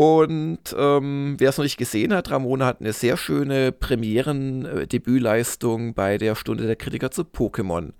Und 0.00 0.74
ähm, 0.78 1.34
wer 1.36 1.50
es 1.50 1.58
noch 1.58 1.64
nicht 1.64 1.76
gesehen 1.76 2.14
hat, 2.14 2.30
Ramona 2.30 2.64
hat 2.64 2.80
eine 2.80 2.94
sehr 2.94 3.18
schöne 3.18 3.70
Premieren-Debütleistung 3.70 5.92
bei 5.92 6.16
der 6.16 6.36
Stunde 6.36 6.66
der 6.66 6.76
Kritiker 6.76 7.10
zu 7.10 7.20
Pokémon 7.20 7.92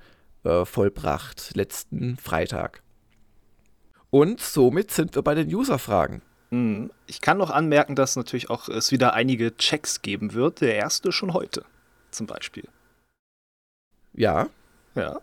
äh, 0.44 0.64
vollbracht, 0.64 1.54
letzten 1.54 2.16
Freitag. 2.16 2.82
Und 4.08 4.40
somit 4.40 4.90
sind 4.90 5.14
wir 5.14 5.20
bei 5.20 5.34
den 5.34 5.54
User-Fragen. 5.54 6.22
Hm, 6.48 6.90
ich 7.06 7.20
kann 7.20 7.36
noch 7.36 7.50
anmerken, 7.50 7.96
dass 7.96 8.16
natürlich 8.16 8.48
auch 8.48 8.70
es 8.70 8.92
wieder 8.92 9.12
einige 9.12 9.54
Checks 9.58 10.00
geben 10.00 10.32
wird. 10.32 10.62
Der 10.62 10.76
erste 10.76 11.12
schon 11.12 11.34
heute, 11.34 11.66
zum 12.12 12.26
Beispiel. 12.26 12.66
Ja. 14.14 14.48
Ja. 14.94 15.20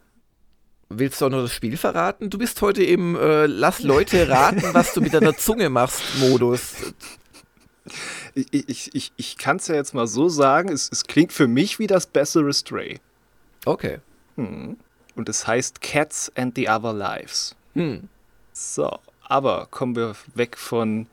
Willst 0.90 1.20
du 1.20 1.26
auch 1.26 1.30
noch 1.30 1.42
das 1.42 1.54
Spiel 1.54 1.76
verraten? 1.76 2.30
Du 2.30 2.38
bist 2.38 2.62
heute 2.62 2.84
im 2.84 3.16
äh, 3.16 3.46
Lass 3.46 3.80
Leute 3.80 4.30
raten, 4.30 4.74
was 4.74 4.94
du 4.94 5.02
mit 5.02 5.14
deiner 5.14 5.36
Zunge 5.36 5.70
machst, 5.70 6.02
Modus. 6.20 6.76
Ich, 8.34 8.70
ich, 8.70 8.94
ich, 8.94 9.12
ich 9.16 9.38
kann 9.38 9.56
es 9.58 9.68
ja 9.68 9.74
jetzt 9.74 9.96
mal 9.96 10.06
so 10.06 10.30
sagen, 10.30 10.70
es, 10.70 10.92
es 10.92 11.06
klingt 11.06 11.34
für 11.34 11.48
mich 11.48 11.80
wie 11.80 11.88
das 11.88 12.06
bessere 12.06 12.54
Stray. 12.54 13.00
Okay. 13.66 13.98
Hm. 14.36 14.78
Und 15.16 15.30
es 15.30 15.48
heißt 15.48 15.82
Cats 15.82 16.32
and 16.36 16.56
the 16.56 16.70
Other 16.70 16.94
Lives. 16.94 17.56
Hm. 17.74 18.10
So, 18.54 19.00
aber 19.24 19.68
kommen 19.72 19.96
wir 19.96 20.16
weg 20.36 20.56
von 20.58 21.08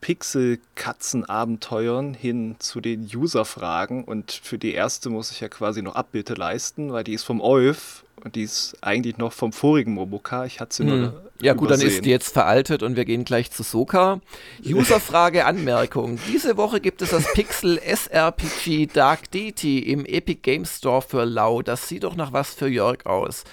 Pixel-Katzen-Abenteuern 0.00 2.14
hin 2.14 2.54
zu 2.60 2.80
den 2.80 3.10
User-Fragen. 3.12 4.04
Und 4.04 4.30
für 4.30 4.58
die 4.58 4.72
erste 4.72 5.10
muss 5.10 5.32
ich 5.32 5.40
ja 5.40 5.48
quasi 5.48 5.82
noch 5.82 5.96
Abbitte 5.96 6.34
leisten, 6.34 6.92
weil 6.92 7.02
die 7.02 7.14
ist 7.14 7.24
vom 7.24 7.40
Olf 7.40 8.04
und 8.24 8.34
die 8.34 8.42
ist 8.42 8.76
eigentlich 8.80 9.18
noch 9.18 9.32
vom 9.32 9.52
vorigen 9.52 9.94
Momoka. 9.94 10.46
Ich 10.46 10.60
hatte 10.60 10.74
sie 10.74 10.82
hm. 10.82 11.00
nur. 11.00 11.30
Ja, 11.40 11.52
gut, 11.52 11.68
übersehen. 11.68 11.88
dann 11.88 11.96
ist 11.96 12.04
die 12.04 12.10
jetzt 12.10 12.32
veraltet 12.32 12.82
und 12.82 12.96
wir 12.96 13.04
gehen 13.04 13.24
gleich 13.24 13.50
zu 13.50 13.62
Soka. 13.62 14.20
Userfrage, 14.64 15.44
Anmerkung. 15.44 16.18
Diese 16.32 16.56
Woche 16.56 16.80
gibt 16.80 17.02
es 17.02 17.10
das 17.10 17.30
Pixel 17.34 17.78
SRPG 17.78 18.86
Dark 18.86 19.30
Deity 19.30 19.80
im 19.80 20.06
Epic 20.06 20.40
Game 20.42 20.64
Store 20.64 21.02
für 21.02 21.24
Lau. 21.24 21.60
Das 21.62 21.88
sieht 21.88 22.04
doch 22.04 22.16
nach 22.16 22.32
was 22.32 22.54
für 22.54 22.68
Jörg 22.68 23.04
aus. 23.04 23.44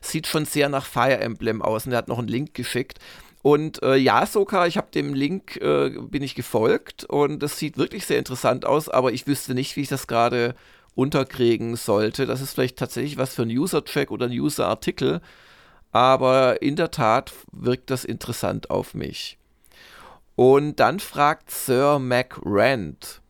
Sieht 0.00 0.26
schon 0.26 0.46
sehr 0.46 0.68
nach 0.68 0.84
Fire 0.84 1.18
Emblem 1.18 1.62
aus 1.62 1.86
und 1.86 1.92
er 1.92 1.98
hat 1.98 2.08
noch 2.08 2.18
einen 2.18 2.28
Link 2.28 2.54
geschickt. 2.54 2.98
Und 3.42 3.82
äh, 3.82 3.96
ja, 3.96 4.26
Soka, 4.26 4.66
ich 4.66 4.76
habe 4.76 4.88
dem 4.92 5.14
Link, 5.14 5.56
äh, 5.56 5.90
bin 5.90 6.22
ich 6.22 6.34
gefolgt 6.34 7.04
und 7.04 7.40
das 7.42 7.58
sieht 7.58 7.76
wirklich 7.76 8.06
sehr 8.06 8.18
interessant 8.18 8.64
aus, 8.64 8.88
aber 8.88 9.12
ich 9.12 9.26
wüsste 9.26 9.54
nicht, 9.54 9.76
wie 9.76 9.80
ich 9.80 9.88
das 9.88 10.06
gerade 10.06 10.54
unterkriegen 10.94 11.76
sollte. 11.76 12.26
Das 12.26 12.40
ist 12.40 12.52
vielleicht 12.52 12.78
tatsächlich 12.78 13.16
was 13.16 13.34
für 13.34 13.42
ein 13.42 13.50
User-Track 13.50 14.10
oder 14.10 14.26
ein 14.26 14.32
User-Artikel, 14.32 15.20
aber 15.90 16.60
in 16.60 16.76
der 16.76 16.90
Tat 16.90 17.32
wirkt 17.52 17.90
das 17.90 18.04
interessant 18.04 18.70
auf 18.70 18.94
mich. 18.94 19.38
Und 20.34 20.80
dann 20.80 21.00
fragt 21.00 21.50
Sir 21.50 21.98
Mac 21.98 22.40
Rand, 22.44 23.21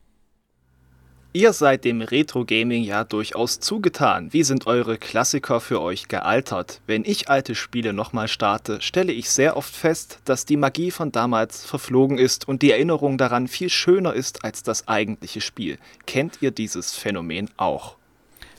Ihr 1.35 1.51
seid 1.51 1.83
dem 1.83 2.03
Retro-Gaming 2.03 2.83
ja 2.83 3.03
durchaus 3.03 3.59
zugetan. 3.59 4.31
Wie 4.31 4.43
sind 4.43 4.67
eure 4.67 4.99
Klassiker 4.99 5.59
für 5.61 5.81
euch 5.81 6.07
gealtert? 6.07 6.79
Wenn 6.85 7.03
ich 7.05 7.27
alte 7.27 7.55
Spiele 7.55 7.91
nochmal 7.91 8.27
starte, 8.27 8.79
stelle 8.83 9.11
ich 9.11 9.31
sehr 9.31 9.57
oft 9.57 9.75
fest, 9.75 10.19
dass 10.25 10.45
die 10.45 10.57
Magie 10.57 10.91
von 10.91 11.11
damals 11.11 11.65
verflogen 11.65 12.19
ist 12.19 12.47
und 12.47 12.61
die 12.61 12.69
Erinnerung 12.69 13.17
daran 13.17 13.47
viel 13.47 13.71
schöner 13.71 14.13
ist 14.13 14.45
als 14.45 14.61
das 14.61 14.87
eigentliche 14.87 15.41
Spiel. 15.41 15.79
Kennt 16.05 16.37
ihr 16.41 16.51
dieses 16.51 16.95
Phänomen 16.95 17.49
auch? 17.57 17.97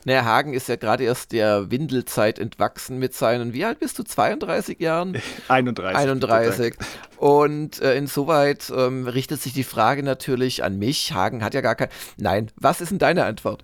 Naja, 0.05 0.23
Hagen 0.23 0.53
ist 0.53 0.69
ja 0.69 0.75
gerade 0.75 1.03
erst 1.03 1.31
der 1.31 1.71
Windelzeit 1.71 2.37
entwachsen 2.37 2.99
mit 2.99 3.15
seinen, 3.15 3.53
wie 3.53 3.65
alt 3.65 3.79
bist 3.79 3.97
du, 3.97 4.03
32 4.03 4.79
Jahren? 4.79 5.19
31. 5.47 5.97
31. 5.97 6.75
Und 7.17 7.81
äh, 7.81 7.97
insoweit 7.97 8.71
ähm, 8.75 9.07
richtet 9.07 9.41
sich 9.41 9.53
die 9.53 9.63
Frage 9.63 10.03
natürlich 10.03 10.63
an 10.63 10.77
mich. 10.77 11.13
Hagen 11.13 11.43
hat 11.43 11.55
ja 11.55 11.61
gar 11.61 11.73
kein. 11.73 11.89
Nein, 12.17 12.51
was 12.55 12.81
ist 12.81 12.91
denn 12.91 12.99
deine 12.99 13.25
Antwort? 13.25 13.63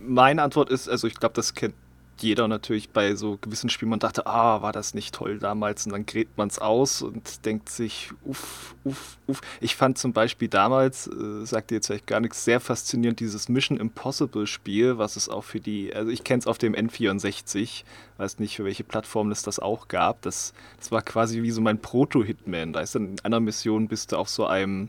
Meine 0.00 0.42
Antwort 0.42 0.70
ist, 0.70 0.88
also 0.88 1.06
ich 1.06 1.16
glaube, 1.16 1.34
das 1.34 1.54
kennt 1.54 1.74
jeder 2.22 2.48
natürlich 2.48 2.90
bei 2.90 3.14
so 3.14 3.38
gewissen 3.40 3.70
Spielen, 3.70 3.90
man 3.90 3.98
dachte, 3.98 4.26
ah, 4.26 4.62
war 4.62 4.72
das 4.72 4.94
nicht 4.94 5.14
toll 5.14 5.38
damals 5.38 5.86
und 5.86 5.92
dann 5.92 6.06
gräbt 6.06 6.36
man 6.38 6.48
es 6.48 6.58
aus 6.58 7.02
und 7.02 7.44
denkt 7.44 7.68
sich, 7.68 8.10
uff, 8.24 8.74
uff, 8.84 9.18
uff. 9.26 9.40
Ich 9.60 9.76
fand 9.76 9.98
zum 9.98 10.12
Beispiel 10.12 10.48
damals, 10.48 11.06
äh, 11.08 11.44
sagt 11.44 11.70
ihr 11.70 11.76
jetzt 11.76 11.88
vielleicht 11.88 12.06
gar 12.06 12.20
nichts, 12.20 12.44
sehr 12.44 12.60
faszinierend 12.60 13.20
dieses 13.20 13.48
Mission 13.48 13.78
Impossible 13.78 14.46
Spiel, 14.46 14.98
was 14.98 15.16
es 15.16 15.28
auch 15.28 15.44
für 15.44 15.60
die, 15.60 15.94
also 15.94 16.10
ich 16.10 16.24
kenne 16.24 16.40
es 16.40 16.46
auf 16.46 16.58
dem 16.58 16.74
N64, 16.74 17.84
weiß 18.18 18.38
nicht, 18.38 18.56
für 18.56 18.64
welche 18.64 18.84
Plattform 18.84 19.30
es 19.30 19.42
das 19.42 19.58
auch 19.58 19.88
gab. 19.88 20.22
Das, 20.22 20.52
das 20.78 20.92
war 20.92 21.02
quasi 21.02 21.42
wie 21.42 21.50
so 21.50 21.60
mein 21.60 21.80
Proto-Hitman. 21.80 22.72
Da 22.72 22.80
ist 22.80 22.94
dann 22.94 23.08
in 23.08 23.20
einer 23.24 23.40
Mission 23.40 23.88
bist 23.88 24.12
du 24.12 24.16
auf 24.16 24.28
so 24.28 24.46
einem 24.46 24.88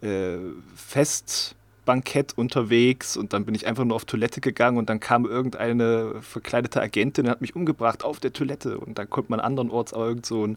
äh, 0.00 0.38
Fest 0.74 1.56
Bankett 1.84 2.38
unterwegs 2.38 3.16
und 3.16 3.32
dann 3.32 3.44
bin 3.44 3.54
ich 3.54 3.66
einfach 3.66 3.84
nur 3.84 3.96
auf 3.96 4.04
Toilette 4.04 4.40
gegangen 4.40 4.78
und 4.78 4.88
dann 4.88 5.00
kam 5.00 5.24
irgendeine 5.24 6.20
verkleidete 6.20 6.80
Agentin 6.80 7.26
und 7.26 7.30
hat 7.30 7.40
mich 7.40 7.56
umgebracht 7.56 8.04
auf 8.04 8.20
der 8.20 8.32
Toilette. 8.32 8.78
Und 8.78 8.98
dann 8.98 9.10
konnte 9.10 9.30
man 9.30 9.40
andernorts 9.40 9.92
auch 9.92 10.04
irgend 10.04 10.26
so 10.26 10.44
einen, 10.44 10.56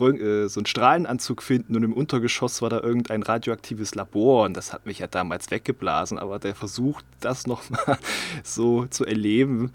äh, 0.00 0.48
so 0.48 0.60
einen 0.60 0.66
Strahlenanzug 0.66 1.42
finden 1.42 1.76
und 1.76 1.82
im 1.82 1.92
Untergeschoss 1.92 2.62
war 2.62 2.70
da 2.70 2.80
irgendein 2.80 3.22
radioaktives 3.22 3.94
Labor 3.94 4.44
und 4.46 4.56
das 4.56 4.72
hat 4.72 4.86
mich 4.86 5.00
ja 5.00 5.06
damals 5.06 5.50
weggeblasen, 5.50 6.18
aber 6.18 6.38
der 6.38 6.54
Versuch, 6.54 7.02
das 7.20 7.46
nochmal 7.46 7.98
so 8.42 8.86
zu 8.86 9.04
erleben, 9.04 9.72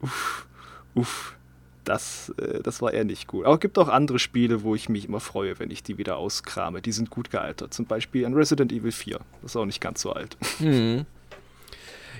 uff, 0.00 0.46
uff, 0.94 1.36
das, 1.84 2.32
äh, 2.38 2.62
das 2.62 2.82
war 2.82 2.92
eher 2.92 3.04
nicht 3.04 3.26
gut. 3.26 3.44
Aber 3.44 3.54
es 3.54 3.60
gibt 3.60 3.78
auch 3.78 3.88
andere 3.88 4.18
Spiele, 4.18 4.62
wo 4.62 4.74
ich 4.74 4.88
mich 4.88 5.06
immer 5.06 5.20
freue, 5.20 5.58
wenn 5.58 5.70
ich 5.70 5.82
die 5.82 5.98
wieder 5.98 6.16
auskrame. 6.16 6.82
Die 6.82 6.92
sind 6.92 7.10
gut 7.10 7.30
gealtert. 7.30 7.74
Zum 7.74 7.86
Beispiel 7.86 8.24
ein 8.26 8.34
Resident 8.34 8.72
Evil 8.72 8.92
4. 8.92 9.18
Das 9.42 9.52
ist 9.52 9.56
auch 9.56 9.66
nicht 9.66 9.80
ganz 9.80 10.02
so 10.02 10.12
alt. 10.12 10.36
Hm. 10.58 11.04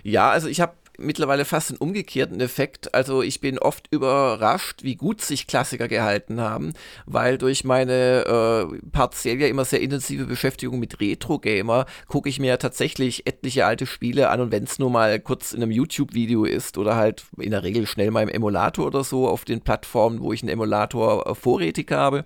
Ja, 0.02 0.30
also 0.30 0.48
ich 0.48 0.60
habe 0.60 0.74
mittlerweile 0.98 1.44
fast 1.44 1.70
einen 1.70 1.78
umgekehrten 1.78 2.40
Effekt. 2.40 2.94
Also 2.94 3.22
ich 3.22 3.40
bin 3.40 3.58
oft 3.58 3.88
überrascht, 3.90 4.82
wie 4.82 4.96
gut 4.96 5.20
sich 5.20 5.46
Klassiker 5.46 5.88
gehalten 5.88 6.40
haben, 6.40 6.72
weil 7.06 7.38
durch 7.38 7.64
meine 7.64 8.70
äh, 8.72 8.78
partiell 8.90 9.40
ja 9.40 9.46
immer 9.46 9.64
sehr 9.64 9.80
intensive 9.80 10.26
Beschäftigung 10.26 10.78
mit 10.78 11.00
Retro-Gamer 11.00 11.86
gucke 12.08 12.28
ich 12.28 12.38
mir 12.38 12.48
ja 12.48 12.56
tatsächlich 12.56 13.26
etliche 13.26 13.66
alte 13.66 13.86
Spiele 13.86 14.30
an 14.30 14.40
und 14.40 14.52
wenn 14.52 14.64
es 14.64 14.78
nur 14.78 14.90
mal 14.90 15.18
kurz 15.20 15.52
in 15.52 15.62
einem 15.62 15.72
YouTube-Video 15.72 16.44
ist 16.44 16.78
oder 16.78 16.96
halt 16.96 17.24
in 17.38 17.50
der 17.50 17.62
Regel 17.62 17.86
schnell 17.86 18.10
mal 18.10 18.22
im 18.22 18.28
Emulator 18.28 18.86
oder 18.86 19.04
so 19.04 19.28
auf 19.28 19.44
den 19.44 19.60
Plattformen, 19.60 20.20
wo 20.20 20.32
ich 20.32 20.42
einen 20.42 20.50
Emulator 20.50 21.26
äh, 21.26 21.34
vorrätig 21.34 21.90
habe. 21.90 22.24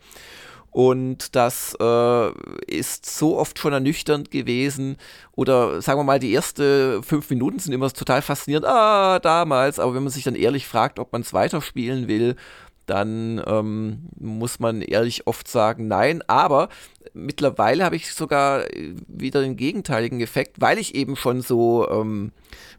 Und 0.77 1.35
das 1.35 1.75
äh, 1.81 2.31
ist 2.67 3.07
so 3.07 3.39
oft 3.39 3.59
schon 3.59 3.73
ernüchternd 3.73 4.31
gewesen. 4.31 4.99
Oder 5.33 5.81
sagen 5.81 5.99
wir 5.99 6.05
mal, 6.05 6.19
die 6.19 6.35
ersten 6.35 7.03
fünf 7.03 7.31
Minuten 7.31 7.59
sind 7.59 7.73
immer 7.73 7.91
total 7.91 8.21
faszinierend. 8.21 8.67
Ah, 8.67 9.19
damals. 9.19 9.79
Aber 9.79 9.95
wenn 9.95 10.03
man 10.03 10.13
sich 10.13 10.25
dann 10.25 10.35
ehrlich 10.35 10.67
fragt, 10.67 10.99
ob 10.99 11.13
man 11.13 11.23
es 11.23 11.33
weiterspielen 11.33 12.09
will, 12.09 12.37
dann 12.85 13.43
ähm, 13.47 14.11
muss 14.21 14.61
man 14.61 14.83
ehrlich 14.83 15.27
oft 15.27 15.49
sagen, 15.49 15.89
nein. 15.89 16.21
Aber 16.27 16.69
mittlerweile 17.15 17.83
habe 17.83 17.97
ich 17.97 18.13
sogar 18.13 18.71
äh, 18.71 18.93
wieder 19.09 19.41
den 19.41 19.57
gegenteiligen 19.57 20.21
Effekt, 20.21 20.61
weil 20.61 20.77
ich 20.77 20.95
eben 20.95 21.17
schon 21.17 21.41
so 21.41 21.89
ähm, 21.89 22.33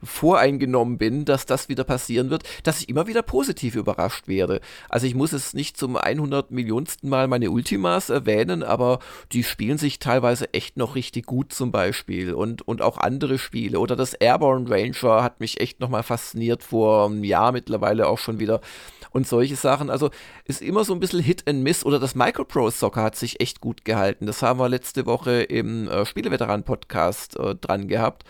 voreingenommen 0.03 0.97
bin, 0.97 1.25
dass 1.25 1.45
das 1.45 1.69
wieder 1.69 1.83
passieren 1.83 2.29
wird, 2.29 2.43
dass 2.63 2.81
ich 2.81 2.89
immer 2.89 3.07
wieder 3.07 3.21
positiv 3.21 3.75
überrascht 3.75 4.27
werde. 4.27 4.61
Also 4.89 5.07
ich 5.07 5.15
muss 5.15 5.33
es 5.33 5.53
nicht 5.53 5.77
zum 5.77 5.95
100 5.95 6.51
Millionsten 6.51 7.09
Mal 7.09 7.27
meine 7.27 7.51
Ultimas 7.51 8.09
erwähnen, 8.09 8.63
aber 8.63 8.99
die 9.31 9.43
spielen 9.43 9.77
sich 9.77 9.99
teilweise 9.99 10.53
echt 10.53 10.77
noch 10.77 10.95
richtig 10.95 11.25
gut 11.25 11.53
zum 11.53 11.71
Beispiel 11.71 12.33
und, 12.33 12.67
und 12.67 12.81
auch 12.81 12.97
andere 12.97 13.37
Spiele. 13.37 13.79
Oder 13.79 13.95
das 13.95 14.13
Airborne 14.13 14.69
Ranger 14.69 15.23
hat 15.23 15.39
mich 15.39 15.59
echt 15.59 15.79
nochmal 15.79 16.03
fasziniert 16.03 16.63
vor 16.63 17.05
einem 17.05 17.23
Jahr 17.23 17.51
mittlerweile 17.51 18.07
auch 18.07 18.19
schon 18.19 18.39
wieder 18.39 18.61
und 19.11 19.27
solche 19.27 19.55
Sachen. 19.55 19.89
Also 19.89 20.09
ist 20.45 20.61
immer 20.61 20.83
so 20.83 20.93
ein 20.93 20.99
bisschen 20.99 21.21
Hit 21.21 21.47
and 21.47 21.63
Miss 21.63 21.85
oder 21.85 21.99
das 21.99 22.15
Microprose 22.15 22.77
Soccer 22.77 23.03
hat 23.03 23.15
sich 23.15 23.39
echt 23.41 23.61
gut 23.61 23.85
gehalten. 23.85 24.25
Das 24.25 24.41
haben 24.41 24.59
wir 24.59 24.69
letzte 24.69 25.05
Woche 25.05 25.43
im 25.43 25.87
äh, 25.87 26.05
Spieleveteran-Podcast 26.05 27.37
äh, 27.37 27.55
dran 27.55 27.87
gehabt. 27.87 28.23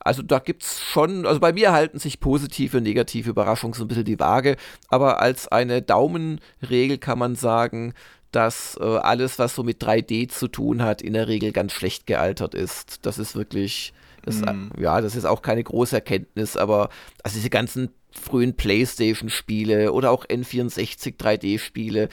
Also 0.00 0.22
da 0.22 0.38
gibt 0.38 0.62
es 0.62 0.80
schon, 0.80 1.26
also 1.26 1.40
bei 1.40 1.52
mir 1.52 1.72
halten 1.72 1.98
sich 1.98 2.20
positive 2.20 2.78
und 2.78 2.84
negative 2.84 3.30
Überraschungen 3.30 3.74
so 3.74 3.84
ein 3.84 3.88
bisschen 3.88 4.04
die 4.04 4.18
Waage, 4.18 4.56
aber 4.88 5.20
als 5.20 5.48
eine 5.48 5.82
Daumenregel 5.82 6.98
kann 6.98 7.18
man 7.18 7.36
sagen, 7.36 7.94
dass 8.32 8.78
äh, 8.80 8.84
alles, 8.84 9.38
was 9.38 9.54
so 9.54 9.62
mit 9.62 9.82
3D 9.82 10.28
zu 10.28 10.48
tun 10.48 10.82
hat, 10.82 11.02
in 11.02 11.12
der 11.12 11.28
Regel 11.28 11.52
ganz 11.52 11.72
schlecht 11.72 12.06
gealtert 12.06 12.54
ist. 12.54 13.04
Das 13.04 13.18
ist 13.18 13.34
wirklich, 13.34 13.92
das, 14.22 14.40
mm. 14.40 14.70
ja, 14.80 15.00
das 15.00 15.16
ist 15.16 15.24
auch 15.24 15.42
keine 15.42 15.64
große 15.64 15.96
Erkenntnis, 15.96 16.56
aber 16.56 16.90
also 17.22 17.36
diese 17.36 17.50
ganzen 17.50 17.90
frühen 18.12 18.54
PlayStation-Spiele 18.54 19.92
oder 19.92 20.10
auch 20.10 20.26
N64 20.26 21.16
3D-Spiele, 21.16 22.08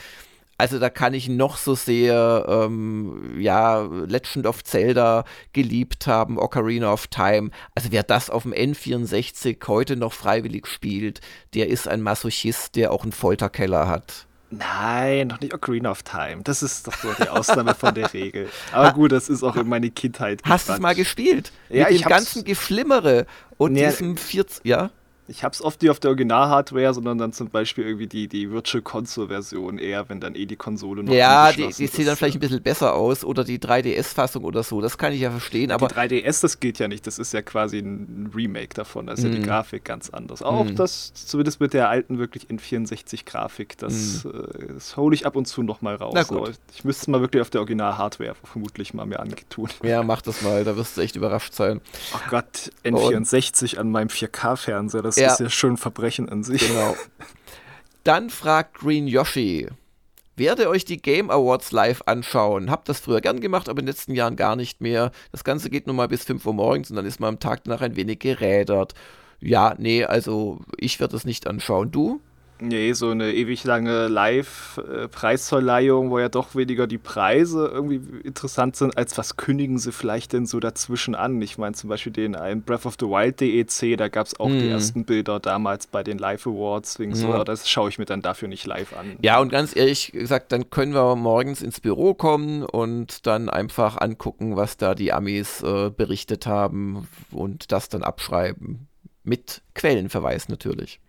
also 0.58 0.80
da 0.80 0.90
kann 0.90 1.14
ich 1.14 1.30
noch 1.30 1.58
so 1.58 1.76
sehr, 1.76 2.46
ähm, 2.48 3.40
ja, 3.40 3.82
Legend 3.82 4.48
of 4.48 4.64
Zelda 4.64 5.24
geliebt 5.54 6.08
haben, 6.08 6.40
Ocarina 6.40 6.92
of 6.92 7.08
Time. 7.08 7.52
Also 7.76 7.92
wer 7.92 8.04
das 8.04 8.30
auf 8.30 8.44
dem 8.44 8.54
N64 8.54 9.58
heute 9.68 9.96
noch 9.96 10.14
freiwillig 10.14 10.66
spielt, 10.68 11.22
der 11.54 11.68
ist 11.68 11.88
ein 11.88 12.02
Masochist, 12.02 12.76
der 12.76 12.92
auch 12.92 13.04
einen 13.04 13.12
Folterkeller 13.12 13.88
hat. 13.88 14.26
Nein, 14.50 15.28
noch 15.28 15.42
nicht 15.42 15.54
Ocarina 15.54 15.92
of 15.92 16.04
Time. 16.04 16.42
Das 16.44 16.64
ist 16.64 16.88
doch 16.88 16.94
so 16.94 17.14
die 17.14 17.28
Ausnahme 17.28 17.76
von 17.76 17.94
der 17.94 18.14
Regel. 18.14 18.50
Aber 18.72 18.94
gut, 18.94 19.12
das 19.12 19.28
ist 19.30 19.44
auch 19.44 19.58
in 19.58 19.68
meine 19.68 19.92
Kindheit. 19.92 20.42
Hast 20.44 20.70
du 20.70 20.74
es 20.74 20.80
mal 20.80 20.96
gespielt? 20.96 21.52
Ja, 21.70 21.90
Mit 21.90 22.00
dem 22.00 22.08
ganzen 22.08 22.46
Geflimmere 22.46 23.26
und 23.58 23.74
nee, 23.74 23.86
diesem 23.86 24.16
40, 24.16 24.66
ja? 24.66 24.90
Ich 25.30 25.44
habe 25.44 25.54
es 25.54 25.62
oft 25.62 25.82
nicht 25.82 25.92
auf 25.92 26.00
der 26.00 26.12
Original-Hardware, 26.12 26.94
sondern 26.94 27.18
dann 27.18 27.34
zum 27.34 27.50
Beispiel 27.50 27.86
irgendwie 27.86 28.08
die, 28.08 28.28
die 28.30 28.50
Virtual 28.50 28.82
Console-Version 28.82 29.78
eher, 29.78 30.08
wenn 30.08 30.22
dann 30.22 30.36
eh 30.36 30.46
die 30.46 30.56
Konsole 30.56 31.04
noch 31.04 31.12
Ja, 31.12 31.52
die, 31.52 31.68
die 31.68 31.88
sieht 31.88 32.08
dann 32.08 32.16
vielleicht 32.16 32.38
ein 32.38 32.40
bisschen 32.40 32.62
besser 32.62 32.94
aus 32.94 33.26
oder 33.26 33.44
die 33.44 33.60
3DS-Fassung 33.60 34.46
oder 34.46 34.64
so, 34.64 34.80
das 34.80 34.98
kann 34.98 35.12
ich 35.12 35.20
ja 35.20 35.32
verstehen. 35.32 35.72
Aber 35.72 35.90
die 35.90 35.96
3DS, 35.96 36.42
das 36.42 36.62
geht 36.62 36.80
ja 36.80 36.88
nicht, 36.88 37.06
das 37.08 37.20
ist 37.20 37.34
ja 37.34 37.42
quasi 37.42 37.80
ein 37.80 38.32
Remake 38.34 38.74
davon, 38.74 39.08
da 39.08 39.14
ist 39.14 39.24
mm. 39.24 39.26
ja 39.26 39.32
die 39.32 39.40
mhm. 39.40 39.44
Grafik 39.44 39.84
ganz 39.84 40.10
anders. 40.10 40.42
Auch 40.42 40.64
mm. 40.64 40.76
das, 40.76 41.14
zumindest 41.14 41.60
mit 41.60 41.74
der 41.74 41.90
alten 41.90 42.20
wirklich 42.20 42.50
in 42.50 42.60
64-Grafik, 42.60 43.78
das, 43.78 44.24
mm. 44.24 44.30
äh, 44.30 44.74
das 44.76 44.96
hole 44.96 45.14
ich 45.14 45.26
ab 45.26 45.36
und 45.36 45.46
zu 45.46 45.62
nochmal 45.62 45.96
raus. 45.96 46.14
Na 46.16 46.24
gut. 46.24 46.54
ich 46.74 46.86
müsste 46.86 47.02
es 47.02 47.08
mal 47.08 47.20
wirklich 47.20 47.42
auf 47.42 47.50
der 47.50 47.60
Original-Hardware 47.62 48.36
vermutlich 48.46 48.94
mal 48.94 49.06
mir 49.06 49.20
angetun. 49.20 49.70
Ja, 49.84 50.04
mach 50.04 50.22
das 50.22 50.42
mal, 50.42 50.64
da 50.64 50.78
wirst 50.78 50.96
du 50.96 51.02
echt 51.02 51.18
überrascht 51.18 51.54
sein. 51.54 51.82
Ach 52.14 52.24
oh 52.26 52.30
Gott, 52.30 52.72
N64 52.86 53.74
und 53.74 53.80
an 53.80 53.92
meinem 53.92 54.08
4K-Fernseher, 54.08 55.02
das 55.02 55.17
ja. 55.20 55.32
ist 55.32 55.40
ja 55.40 55.50
schon 55.50 55.74
ein 55.74 55.78
Verbrechen 55.78 56.30
an 56.30 56.44
sich. 56.44 56.68
Genau. 56.68 56.96
Dann 58.04 58.30
fragt 58.30 58.80
Green 58.80 59.08
Yoshi, 59.08 59.68
werde 60.38 60.70
euch 60.70 60.86
die 60.86 61.02
Game 61.02 61.30
Awards 61.30 61.72
live 61.72 62.04
anschauen. 62.06 62.70
Hab 62.70 62.86
das 62.86 63.00
früher 63.00 63.22
gern 63.22 63.42
gemacht, 63.42 63.68
aber 63.68 63.80
in 63.80 63.86
den 63.86 63.94
letzten 63.94 64.14
Jahren 64.14 64.36
gar 64.36 64.56
nicht 64.56 64.82
mehr. 64.82 65.12
Das 65.32 65.44
Ganze 65.44 65.70
geht 65.70 65.88
nun 65.88 65.96
mal 65.96 66.08
bis 66.08 66.24
5 66.24 66.46
Uhr 66.46 66.54
morgens 66.54 66.90
und 66.90 66.96
dann 66.96 67.06
ist 67.06 67.20
man 67.20 67.30
am 67.30 67.40
Tag 67.40 67.64
danach 67.64 67.82
ein 67.82 67.96
wenig 67.96 68.20
gerädert. 68.20 68.94
Ja, 69.40 69.76
nee, 69.78 70.04
also 70.04 70.60
ich 70.78 71.00
werde 71.00 71.14
das 71.14 71.26
nicht 71.26 71.48
anschauen. 71.48 71.92
Du? 71.92 72.22
Nee, 72.60 72.94
so 72.94 73.10
eine 73.10 73.34
ewig 73.34 73.64
lange 73.64 74.08
Live-Preisverleihung, 74.08 76.10
wo 76.10 76.20
ja 76.20 76.30
doch 76.30 76.56
weniger 76.56 76.88
die 76.88 76.98
Preise 76.98 77.68
irgendwie 77.68 78.02
interessant 78.24 78.76
sind, 78.76 78.98
als 78.98 79.18
was 79.18 79.38
kündigen 79.38 79.78
sie 79.78 79.92
vielleicht 79.92 80.34
denn 80.34 80.48
so 80.48 80.60
dazwischen 80.60 81.14
an. 81.14 81.42
Ich 81.42 81.58
meine 81.58 81.76
zum 81.76 81.90
Beispiel 81.90 82.12
den 82.12 82.36
einen 82.36 82.64
Breath 82.64 82.86
of 82.86 82.96
the 83.00 83.06
Wild 83.06 83.40
DEC, 83.40 83.98
da 83.98 84.08
gab 84.08 84.28
es 84.28 84.40
auch 84.40 84.50
hm. 84.50 84.60
die 84.60 84.70
ersten 84.70 85.06
Bilder 85.06 85.40
damals 85.40 85.88
bei 85.88 86.04
den 86.04 86.18
Live 86.18 86.48
Awards, 86.48 87.00
wegen 87.00 87.14
so, 87.14 87.44
das 87.44 87.70
schaue 87.70 87.90
ich 87.90 88.00
mir 88.00 88.06
dann 88.06 88.22
dafür 88.22 88.48
nicht 88.48 88.66
live 88.66 88.98
an. 88.98 89.18
Ja, 89.22 89.40
und 89.40 89.50
ganz 89.50 89.76
ehrlich 89.76 90.12
gesagt, 90.12 90.52
dann 90.52 90.70
können 90.70 90.94
wir 90.94 91.16
morgens 91.16 91.62
ins 91.62 91.80
Büro 91.80 92.14
kommen 92.14 92.64
und 92.64 93.28
dann 93.28 93.50
einfach 93.50 94.00
angucken, 94.00 94.56
was 94.56 94.78
da 94.78 94.96
die 94.96 95.14
Amis 95.14 95.62
äh, 95.62 95.90
berichtet 95.90 96.48
haben 96.48 97.08
und 97.32 97.72
das 97.72 97.90
dann 97.90 98.04
abschreiben. 98.04 98.88
Mit 99.24 99.62
Quellenverweis 99.76 100.50
natürlich. 100.50 101.00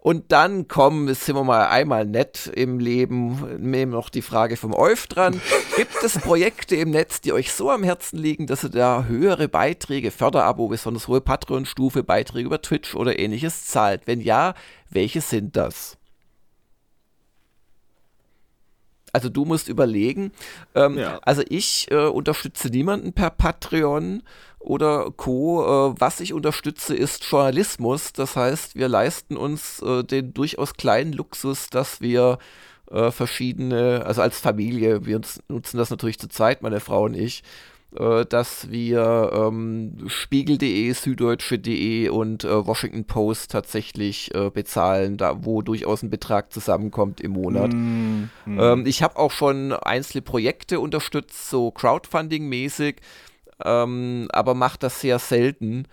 Und 0.00 0.30
dann 0.32 0.68
kommen, 0.68 1.12
sind 1.14 1.34
wir 1.34 1.44
mal 1.44 1.66
einmal 1.66 2.06
nett 2.06 2.50
im 2.54 2.78
Leben, 2.78 3.58
nehmen 3.58 3.92
noch 3.92 4.10
die 4.10 4.22
Frage 4.22 4.56
vom 4.56 4.72
Olf 4.72 5.06
dran. 5.06 5.40
Gibt 5.76 6.02
es 6.02 6.18
Projekte 6.18 6.76
im 6.76 6.90
Netz, 6.90 7.20
die 7.20 7.32
euch 7.32 7.52
so 7.52 7.70
am 7.70 7.82
Herzen 7.82 8.18
liegen, 8.18 8.46
dass 8.46 8.64
ihr 8.64 8.70
da 8.70 9.04
höhere 9.04 9.48
Beiträge, 9.48 10.10
Förderabo, 10.10 10.68
besonders 10.68 11.08
hohe 11.08 11.20
Patreon-Stufe, 11.20 12.04
Beiträge 12.04 12.46
über 12.46 12.62
Twitch 12.62 12.94
oder 12.94 13.18
ähnliches 13.18 13.66
zahlt? 13.66 14.02
Wenn 14.06 14.20
ja, 14.20 14.54
welche 14.88 15.20
sind 15.20 15.56
das? 15.56 15.98
Also 19.12 19.28
du 19.28 19.44
musst 19.44 19.68
überlegen. 19.68 20.32
Ähm, 20.74 20.98
ja. 20.98 21.18
Also 21.22 21.42
ich 21.48 21.90
äh, 21.90 22.06
unterstütze 22.06 22.68
niemanden 22.68 23.12
per 23.12 23.30
Patreon 23.30 24.22
oder 24.58 25.10
Co. 25.16 25.62
Äh, 25.62 25.94
was 25.98 26.20
ich 26.20 26.32
unterstütze, 26.32 26.94
ist 26.94 27.24
Journalismus. 27.24 28.12
Das 28.12 28.36
heißt, 28.36 28.76
wir 28.76 28.88
leisten 28.88 29.36
uns 29.36 29.80
äh, 29.82 30.04
den 30.04 30.34
durchaus 30.34 30.74
kleinen 30.74 31.12
Luxus, 31.12 31.68
dass 31.68 32.00
wir 32.00 32.38
äh, 32.90 33.10
verschiedene, 33.10 34.04
also 34.04 34.22
als 34.22 34.40
Familie, 34.40 35.06
wir 35.06 35.20
nutzen 35.48 35.78
das 35.78 35.90
natürlich 35.90 36.18
zu 36.18 36.28
zweit, 36.28 36.62
meine 36.62 36.80
Frau 36.80 37.04
und 37.04 37.14
ich, 37.14 37.42
dass 37.90 38.70
wir 38.70 39.30
ähm, 39.32 39.96
Spiegel.de, 40.08 40.92
Süddeutsche.de 40.92 42.10
und 42.10 42.44
äh, 42.44 42.66
Washington 42.66 43.06
Post 43.06 43.50
tatsächlich 43.50 44.34
äh, 44.34 44.50
bezahlen, 44.50 45.16
da 45.16 45.42
wo 45.46 45.62
durchaus 45.62 46.02
ein 46.02 46.10
Betrag 46.10 46.52
zusammenkommt 46.52 47.22
im 47.22 47.30
Monat. 47.30 47.72
Mm, 47.72 48.28
mm. 48.44 48.60
Ähm, 48.60 48.86
ich 48.86 49.02
habe 49.02 49.16
auch 49.16 49.32
schon 49.32 49.72
einzelne 49.72 50.20
Projekte 50.20 50.80
unterstützt, 50.80 51.48
so 51.48 51.70
Crowdfunding-mäßig, 51.70 52.96
ähm, 53.64 54.28
aber 54.32 54.54
mache 54.54 54.78
das 54.78 55.00
sehr 55.00 55.18
selten 55.18 55.86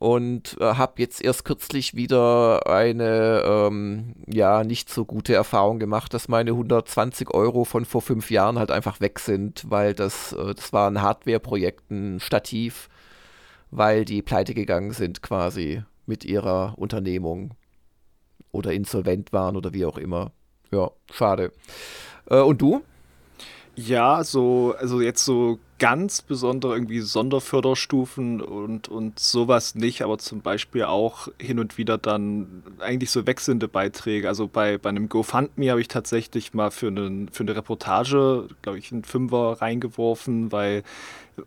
und 0.00 0.56
äh, 0.60 0.74
habe 0.74 0.94
jetzt 0.96 1.22
erst 1.22 1.44
kürzlich 1.44 1.94
wieder 1.94 2.66
eine 2.66 3.42
ähm, 3.44 4.14
ja 4.26 4.64
nicht 4.64 4.88
so 4.88 5.04
gute 5.04 5.34
Erfahrung 5.34 5.78
gemacht, 5.78 6.14
dass 6.14 6.26
meine 6.26 6.52
120 6.52 7.30
Euro 7.34 7.64
von 7.64 7.84
vor 7.84 8.00
fünf 8.00 8.30
Jahren 8.30 8.58
halt 8.58 8.70
einfach 8.70 9.00
weg 9.00 9.18
sind, 9.18 9.64
weil 9.68 9.92
das 9.94 10.32
äh, 10.32 10.54
das 10.54 10.72
war 10.72 10.90
ein 10.90 11.02
Hardware-Projekt, 11.02 11.90
ein 11.90 12.18
Stativ, 12.18 12.88
weil 13.70 14.06
die 14.06 14.22
pleite 14.22 14.54
gegangen 14.54 14.92
sind 14.92 15.20
quasi 15.22 15.82
mit 16.06 16.24
ihrer 16.24 16.74
Unternehmung 16.78 17.50
oder 18.52 18.72
insolvent 18.72 19.34
waren 19.34 19.56
oder 19.56 19.74
wie 19.74 19.84
auch 19.84 19.98
immer. 19.98 20.32
Ja, 20.72 20.90
schade. 21.12 21.52
Äh, 22.30 22.40
und 22.40 22.62
du? 22.62 22.82
Ja, 23.86 24.24
so, 24.24 24.74
also 24.78 25.00
jetzt 25.00 25.24
so 25.24 25.58
ganz 25.78 26.20
besondere 26.20 26.74
irgendwie 26.74 27.00
Sonderförderstufen 27.00 28.42
und, 28.42 28.88
und 28.88 29.18
sowas 29.18 29.74
nicht, 29.74 30.02
aber 30.02 30.18
zum 30.18 30.42
Beispiel 30.42 30.84
auch 30.84 31.28
hin 31.40 31.58
und 31.58 31.78
wieder 31.78 31.96
dann 31.96 32.62
eigentlich 32.80 33.10
so 33.10 33.26
wechselnde 33.26 33.68
Beiträge. 33.68 34.28
Also 34.28 34.46
bei, 34.48 34.76
bei 34.76 34.90
einem 34.90 35.08
GoFundMe 35.08 35.70
habe 35.70 35.80
ich 35.80 35.88
tatsächlich 35.88 36.52
mal 36.52 36.70
für, 36.70 36.88
einen, 36.88 37.28
für 37.28 37.42
eine 37.44 37.56
Reportage, 37.56 38.48
glaube 38.60 38.78
ich, 38.78 38.92
einen 38.92 39.04
Fünfer 39.04 39.62
reingeworfen, 39.62 40.52
weil 40.52 40.82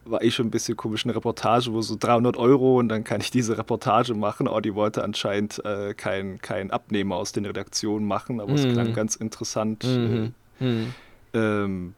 war 0.05 0.23
eh 0.23 0.31
schon 0.31 0.47
ein 0.47 0.51
bisschen 0.51 0.75
komisch, 0.75 1.05
eine 1.05 1.15
Reportage, 1.15 1.71
wo 1.71 1.83
so 1.83 1.95
300 1.99 2.35
Euro 2.37 2.79
und 2.79 2.89
dann 2.89 3.03
kann 3.03 3.21
ich 3.21 3.29
diese 3.29 3.59
Reportage 3.59 4.15
machen. 4.15 4.47
Oh, 4.47 4.59
die 4.59 4.73
wollte 4.73 5.03
anscheinend 5.03 5.63
äh, 5.65 5.93
kein, 5.93 6.41
kein 6.41 6.71
Abnehmer 6.71 7.17
aus 7.17 7.31
den 7.31 7.45
Redaktionen 7.45 8.07
machen, 8.07 8.41
aber 8.41 8.51
mhm. 8.53 8.57
es 8.57 8.63
klang 8.63 8.93
ganz 8.93 9.15
interessant. 9.15 9.83
Mhm. 9.83 10.33
Äh, 10.59 10.63
mhm. 10.63 10.93
Ähm, 11.35 11.95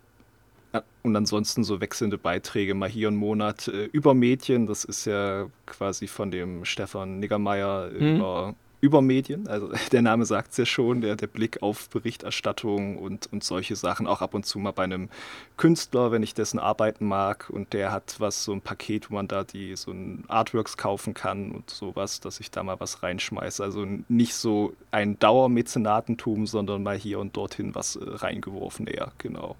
und 1.03 1.15
ansonsten 1.15 1.63
so 1.63 1.82
wechselnde 1.82 2.17
Beiträge, 2.17 2.73
mal 2.73 2.89
hier 2.89 3.07
einen 3.07 3.17
Monat 3.17 3.67
äh, 3.67 3.86
über 3.86 4.13
Medien, 4.13 4.65
das 4.65 4.84
ist 4.84 5.05
ja 5.05 5.47
quasi 5.65 6.07
von 6.07 6.32
dem 6.32 6.65
Stefan 6.65 7.19
Niggermeier 7.19 7.91
mhm. 7.91 8.15
über, 8.15 8.55
über 8.82 9.01
Medien, 9.01 9.47
also 9.47 9.71
der 9.91 10.01
Name 10.01 10.26
sagt 10.26 10.51
es 10.51 10.57
ja 10.57 10.65
schon, 10.65 11.01
der, 11.01 11.15
der 11.15 11.28
Blick 11.28 11.61
auf 11.61 11.89
Berichterstattung 11.89 12.97
und, 12.97 13.32
und 13.32 13.43
solche 13.43 13.76
Sachen, 13.76 14.07
auch 14.07 14.21
ab 14.21 14.34
und 14.34 14.45
zu 14.45 14.59
mal 14.59 14.71
bei 14.71 14.84
einem 14.84 15.09
Künstler, 15.57 16.11
wenn 16.11 16.23
ich 16.23 16.34
dessen 16.34 16.59
Arbeiten 16.59 17.05
mag 17.05 17.49
und 17.49 17.73
der 17.73 17.91
hat 17.91 18.15
was, 18.19 18.43
so 18.43 18.53
ein 18.53 18.61
Paket, 18.61 19.09
wo 19.09 19.15
man 19.15 19.28
da 19.28 19.43
die 19.43 19.76
so 19.76 19.91
ein 19.91 20.23
Artworks 20.28 20.78
kaufen 20.78 21.13
kann 21.13 21.51
und 21.51 21.69
sowas, 21.69 22.19
dass 22.19 22.39
ich 22.39 22.51
da 22.51 22.63
mal 22.63 22.80
was 22.80 23.03
reinschmeiße. 23.03 23.63
Also 23.63 23.86
nicht 24.07 24.34
so 24.36 24.73
ein 24.91 25.19
Dauermäzenatentum, 25.19 26.47
sondern 26.47 26.84
mal 26.84 26.97
hier 26.97 27.19
und 27.19 27.38
dorthin 27.38 27.76
was 27.76 27.95
äh, 27.95 28.03
reingeworfen 28.03 28.88
eher, 28.88 29.11
genau. 29.17 29.55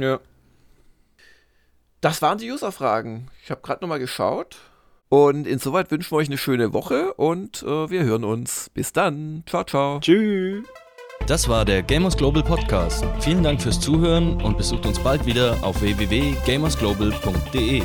Ja. 0.00 0.20
Das 2.00 2.20
waren 2.20 2.38
die 2.38 2.50
User-Fragen. 2.50 3.30
Ich 3.42 3.50
habe 3.50 3.62
gerade 3.62 3.82
nochmal 3.82 3.98
geschaut. 3.98 4.56
Und 5.08 5.46
insoweit 5.46 5.90
wünschen 5.90 6.10
wir 6.10 6.18
euch 6.18 6.28
eine 6.28 6.38
schöne 6.38 6.72
Woche 6.72 7.14
und 7.14 7.62
äh, 7.62 7.88
wir 7.88 8.04
hören 8.04 8.24
uns. 8.24 8.70
Bis 8.70 8.92
dann. 8.92 9.44
Ciao, 9.46 9.64
ciao. 9.64 10.00
Tschüss. 10.00 10.66
Das 11.26 11.48
war 11.48 11.64
der 11.64 11.82
Gamers 11.82 12.16
Global 12.16 12.42
Podcast. 12.42 13.04
Vielen 13.20 13.42
Dank 13.42 13.62
fürs 13.62 13.80
Zuhören 13.80 14.42
und 14.42 14.58
besucht 14.58 14.84
uns 14.84 14.98
bald 14.98 15.24
wieder 15.24 15.56
auf 15.62 15.80
www.gamersglobal.de. 15.80 17.82